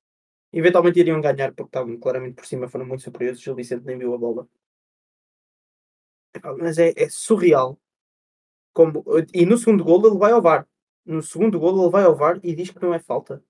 [0.59, 3.39] Eventualmente iriam ganhar porque estavam claramente por cima, foram muito superiores.
[3.39, 4.49] O Gil Vicente nem viu a bola.
[6.59, 7.79] Mas é, é surreal.
[8.73, 9.05] Como...
[9.35, 10.67] E no segundo golo ele vai ao VAR.
[11.05, 13.45] No segundo golo ele vai ao VAR e diz que não é falta.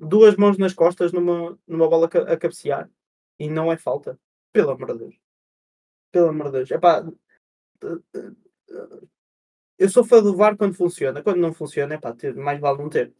[0.00, 2.90] Duas mãos nas costas numa, numa bola a cabecear.
[3.38, 4.18] E não é falta.
[4.52, 5.20] Pelo amor de Deus.
[6.10, 6.70] Pelo amor de Deus.
[6.72, 7.06] Epá,
[9.78, 11.22] eu sou fã do VAR quando funciona.
[11.22, 13.14] Quando não funciona, é pá, mais vale não ter.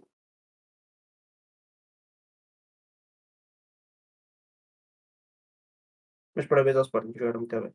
[6.34, 7.74] Mas parabéns ao Sporting, jogaram muito bem.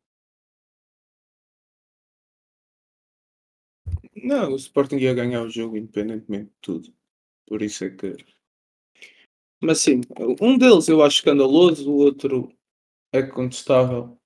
[4.22, 6.94] Não, o Sporting ia ganhar o jogo independentemente de tudo.
[7.46, 8.16] Por isso é que.
[9.60, 10.00] Mas sim,
[10.40, 12.52] um deles eu acho escandaloso, o outro
[13.12, 14.18] É contestável.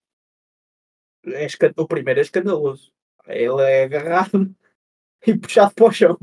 [1.25, 2.93] É esca- O primeiro é escandaloso.
[3.27, 4.55] Ele é agarrado
[5.27, 6.19] e puxado para o chão.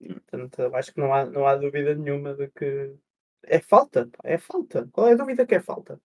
[0.00, 2.94] Portanto, eu acho que não há, não há dúvida nenhuma de que
[3.46, 4.08] é falta.
[4.22, 4.88] É falta.
[4.92, 6.00] Qual é a dúvida que é falta?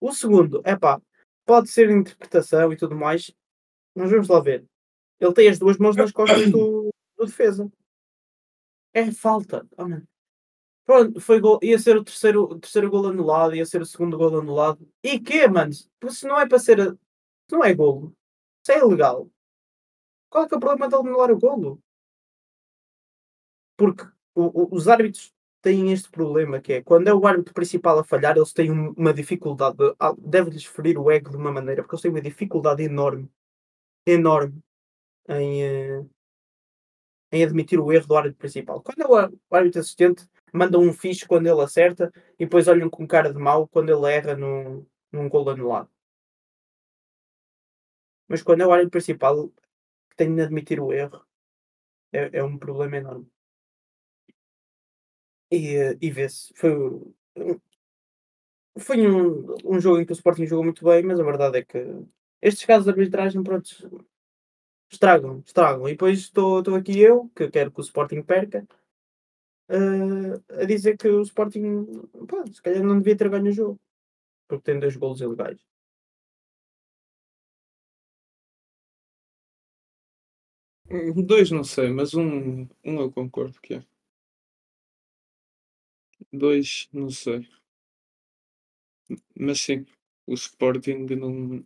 [0.00, 1.00] O segundo, é pá,
[1.46, 3.34] pode ser interpretação e tudo mais,
[3.94, 4.66] mas vamos lá ver.
[5.18, 7.70] Ele tem as duas mãos nas costas do, do defesa.
[8.92, 9.66] É falta.
[9.78, 9.84] Oh.
[10.84, 14.18] Pronto, foi gol, ia ser o terceiro, o terceiro gol anulado, ia ser o segundo
[14.18, 14.86] gol anulado.
[15.02, 15.72] E quê, mano?
[15.98, 16.78] Porque Se não é para ser.
[17.48, 18.14] Se não é golo,
[18.66, 19.30] se é ilegal,
[20.30, 21.80] qual é que é o problema de anular o golo?
[23.76, 25.32] Porque o- o- os árbitros
[25.64, 28.92] têm este problema que é quando é o árbitro principal a falhar, eles têm um-
[28.96, 32.82] uma dificuldade, ah, deve-lhes ferir o ego de uma maneira, porque eles têm uma dificuldade
[32.84, 33.30] enorme,
[34.06, 34.60] enorme
[35.28, 36.04] em, eh,
[37.32, 38.82] em admitir o erro do árbitro principal.
[38.82, 43.06] Quando é o árbitro assistente, mandam um fixe quando ele acerta e depois olham com
[43.06, 45.90] cara de mau quando ele erra num, num gol anulado.
[48.28, 49.36] Mas quando é o árbitro principal
[50.10, 51.20] que tem de admitir o erro,
[52.12, 53.28] é, é um problema enorme.
[55.54, 56.52] E, e vê-se.
[56.54, 56.72] Foi,
[58.78, 61.64] foi um, um jogo em que o Sporting jogou muito bem, mas a verdade é
[61.64, 61.78] que
[62.42, 63.68] estes casos de arbitragem, pronto,
[64.90, 65.88] estragam, estragam.
[65.88, 68.66] E depois estou aqui eu, que quero que o Sporting perca,
[69.68, 71.86] eh, a dizer que o Sporting,
[72.28, 73.80] pá, se calhar não devia ter ganho o jogo,
[74.48, 75.60] porque tem dois golos ilegais.
[81.26, 83.84] Dois não sei, mas um, um eu concordo que é.
[86.38, 87.48] Dois, não sei.
[89.38, 89.86] Mas sim,
[90.26, 91.64] o Sporting não.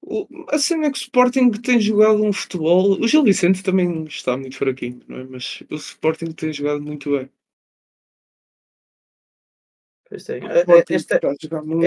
[0.00, 3.00] O, a cena é que o Sporting tem jogado um futebol.
[3.00, 5.24] O Gil Vicente também está muito fraquinho, não é?
[5.24, 7.30] Mas o Sporting tem jogado muito bem.
[10.42, 11.18] Eh, eh, esta,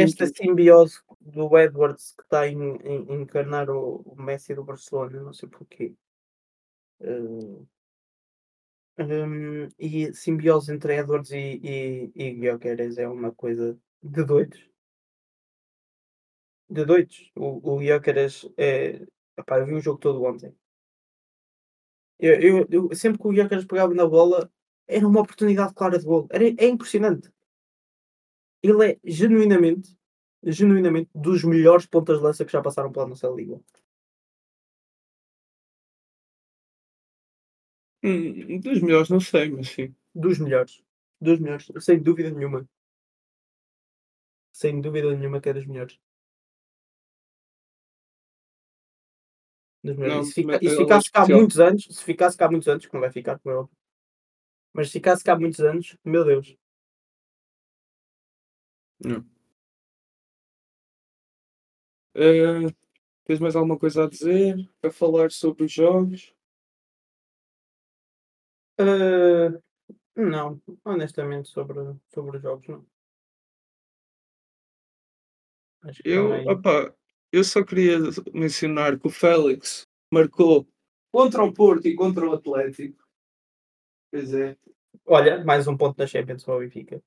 [0.03, 5.21] esta simbiose do Edwards que está a en- en- encarnar o, o Messi do Barcelona,
[5.21, 5.93] não sei porquê.
[6.99, 7.65] Eh,
[8.97, 12.47] hum, e simbiose entre Edwards e, e, e
[12.97, 14.59] é uma coisa de doidos.
[16.75, 17.31] De doidos.
[17.35, 17.81] O, o
[18.57, 19.01] é.
[19.37, 20.55] Epá, eu vi o jogo todo ontem.
[22.19, 24.49] Eu, eu- eu- sempre que o Gyökeres pegava na bola,
[24.87, 26.27] era uma oportunidade clara de gol.
[26.31, 27.31] Era, é impressionante.
[28.61, 29.97] Ele é genuinamente,
[30.43, 33.59] genuinamente dos melhores pontas de lança que já passaram pela nossa liga.
[38.05, 39.93] Hum, dos melhores, não sei, mas sim.
[40.13, 40.81] Dos melhores.
[41.19, 41.71] Dos melhores.
[41.79, 42.67] Sem dúvida nenhuma.
[44.51, 45.99] Sem dúvida nenhuma que é dos melhores.
[49.83, 50.15] Dos melhores.
[50.15, 52.37] Não, E se, fica- e se ele é ficasse cá há muitos anos, se ficasse
[52.37, 53.75] cá há muitos anos, que não vai ficar, como é óbvio.
[54.73, 56.55] Mas se ficasse cá há muitos anos, meu Deus.
[62.15, 62.67] Eh,
[63.25, 64.57] tens mais alguma coisa a dizer?
[64.83, 66.34] A falar sobre os jogos?
[68.78, 69.59] Ah,
[70.15, 71.80] não, honestamente, sobre,
[72.13, 72.86] sobre os jogos, não.
[75.84, 76.51] Acho que Eu, não é.
[76.51, 76.93] opá,
[77.32, 77.99] eu só queria
[78.34, 80.67] mencionar que o Félix marcou
[81.11, 83.03] contra o Porto e contra o Atlético.
[84.11, 84.57] Pois é.
[85.05, 87.01] Olha, mais um ponto da Champions para o Benfica.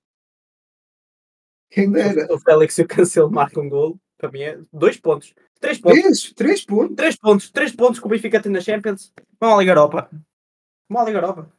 [1.71, 2.33] Quem dera.
[2.33, 4.01] O Félix e o Cancelo marcam um gol.
[4.17, 5.35] Para mim é dois pontos.
[5.61, 6.01] Três pontos.
[6.01, 6.97] Três, três pontos.
[6.97, 7.51] Três pontos.
[7.51, 9.13] Três pontos que o Benfica tem na Champions.
[9.41, 10.11] Vão à Liga Europa.
[10.89, 11.58] Vão à Liga Europa.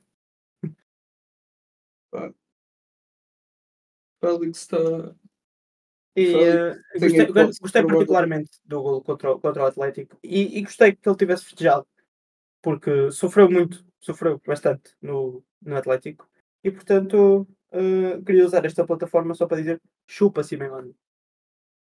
[4.21, 5.15] Félix está.
[6.15, 6.33] E
[6.99, 7.25] tem gostei,
[7.61, 10.17] gostei particularmente do gol contra, o- contra o Atlético.
[10.23, 11.87] E, e gostei que ele tivesse festejado.
[12.61, 13.85] Porque sofreu muito.
[13.99, 16.27] Sofreu bastante no, no Atlético.
[16.63, 20.93] E portanto eh, queria usar esta plataforma só para dizer chupa Simeone.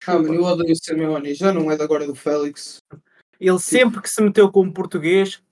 [0.06, 0.34] Ah, mano, Chupa.
[0.36, 1.34] eu odeio o Simeone.
[1.34, 2.78] Já não é de agora do Félix.
[3.40, 5.42] Ele sempre que se meteu como português,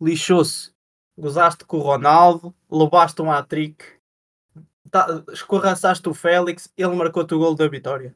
[0.00, 0.72] lixou-se.
[1.18, 3.82] Gozaste com o Ronaldo, levaste um hat-trick,
[4.90, 8.14] tá, escorraçaste o Félix, ele marcou-te o gol da vitória.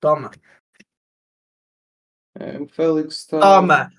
[0.00, 0.30] Toma,
[2.34, 3.38] É, o Félix está.
[3.38, 3.92] toma!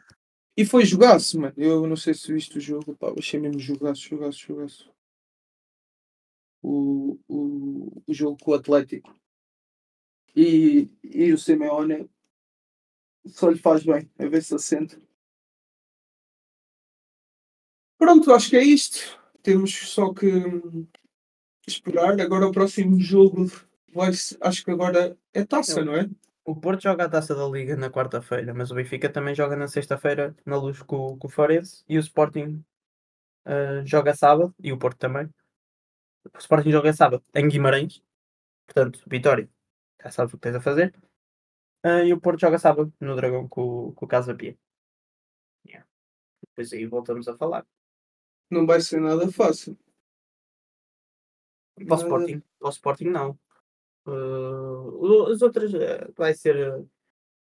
[0.56, 1.54] E foi jogaço, mano.
[1.58, 2.96] Eu não sei se viste o jogo.
[2.96, 4.94] Pá, achei mesmo jogaço, jogaço, jogaço.
[6.62, 9.16] O, o, o jogo com o Atlético.
[10.36, 12.10] E, e o Simeone
[13.26, 14.10] só lhe faz bem.
[14.20, 15.02] A ver se assenta.
[18.04, 19.18] Pronto, acho que é isto.
[19.42, 20.28] Temos só que
[21.66, 22.20] esperar.
[22.20, 23.50] Agora o próximo jogo
[23.94, 24.10] vai
[24.42, 26.10] acho que agora é taça, não é?
[26.44, 29.70] O Porto joga a taça da Liga na quarta-feira, mas o Benfica também joga na
[29.70, 32.62] sexta-feira na luz com, com o Farense e o Sporting
[33.46, 35.30] ah, joga sábado e o Porto também.
[36.26, 38.04] o Sporting joga sábado em Guimarães,
[38.68, 39.50] portanto, Vitória,
[40.04, 40.94] já sabes o que tens a fazer.
[41.86, 44.58] Uh, e o Porto joga sábado no Dragão com, com o Casa Pia.
[45.66, 45.88] Yeah.
[46.42, 47.66] Depois aí voltamos a falar.
[48.50, 49.78] Não vai ser nada fácil.
[51.76, 53.40] Para o Sporting, para o Sporting não.
[54.06, 56.56] Uh, as outras uh, vai ser.
[56.56, 56.90] Uh,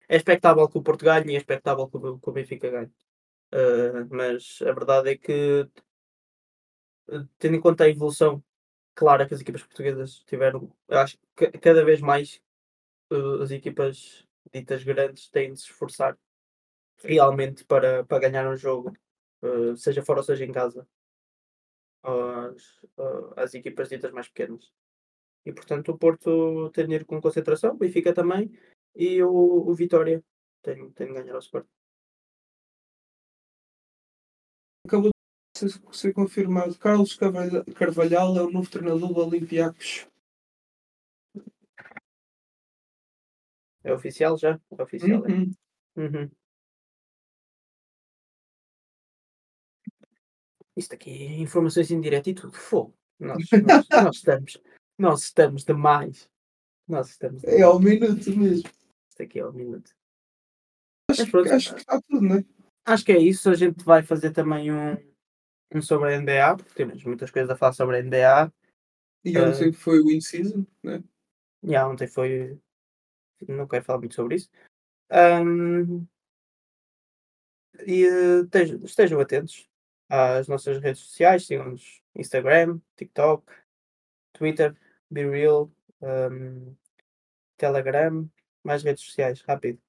[0.08, 2.92] é expectável que o Porto ganhe e é expectável que o, que o Benfica ganhe.
[4.10, 5.66] mas a verdade é que,
[7.38, 8.42] tendo em conta a evolução
[8.94, 12.42] clara que as equipas portuguesas tiveram, eu acho que cada vez mais
[13.40, 16.18] as equipas ditas grandes têm de se esforçar
[17.02, 18.94] realmente para, para ganhar um jogo,
[19.76, 20.86] seja fora ou seja em casa,
[22.02, 22.80] às,
[23.36, 24.72] às equipas ditas mais pequenas.
[25.44, 28.50] E portanto o Porto tem de ir com concentração, o Benfica também,
[28.94, 30.22] e o, o Vitória
[30.62, 31.66] tem, tem de ganhar ao Sport.
[34.86, 36.76] Acabou de ser, confirmado.
[36.78, 40.08] Carlos Carvalhal é o novo treinador do Olympiacos.
[43.84, 44.60] É oficial já?
[44.78, 45.24] É oficial.
[45.26, 46.00] É.
[46.00, 46.30] Uhum.
[50.76, 52.52] Isto aqui é informações em direto e tudo.
[52.52, 52.94] Fogo.
[53.18, 54.62] Nós, nós, nós estamos.
[54.98, 56.28] Nós estamos demais.
[56.88, 58.68] Nós estamos É ao minuto mesmo.
[59.08, 59.94] Isto aqui é ao minuto.
[61.10, 62.44] Acho, que, acho que está tudo, não é?
[62.86, 63.50] Acho que é isso.
[63.50, 64.96] A gente vai fazer também um,
[65.74, 68.52] um sobre a NBA, porque temos muitas coisas a falar sobre a NBA.
[69.24, 71.02] E ontem uh, foi o in-season, né?
[71.62, 72.58] E ontem foi.
[73.46, 74.50] Não quero falar muito sobre isso.
[75.12, 76.06] Um,
[77.86, 79.68] e uh, estejam, estejam atentos
[80.12, 83.50] às nossas redes sociais, sigam-nos Instagram, TikTok,
[84.34, 84.76] Twitter,
[85.10, 86.76] BeReal, um,
[87.56, 88.28] Telegram,
[88.62, 89.80] mais redes sociais, rápido.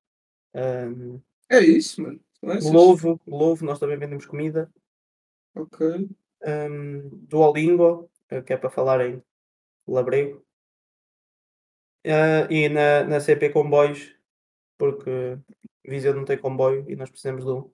[0.53, 1.19] Um,
[1.49, 2.21] é isso, mano.
[2.41, 4.71] Louvo, Louvo, nós também vendemos comida.
[5.55, 6.09] Ok.
[6.45, 9.21] Um, Duolingo, eh, que é para falar em
[9.85, 10.45] labrego.
[12.05, 14.15] Uh, e na, na CP Comboios,
[14.77, 15.37] porque
[15.85, 17.69] Viseu não tem comboio e nós precisamos de um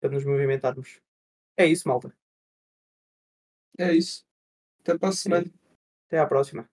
[0.00, 1.00] para nos movimentarmos.
[1.56, 2.14] É isso, malta.
[3.78, 4.24] É isso.
[4.80, 5.46] Até para a semana.
[6.06, 6.68] Até à próxima.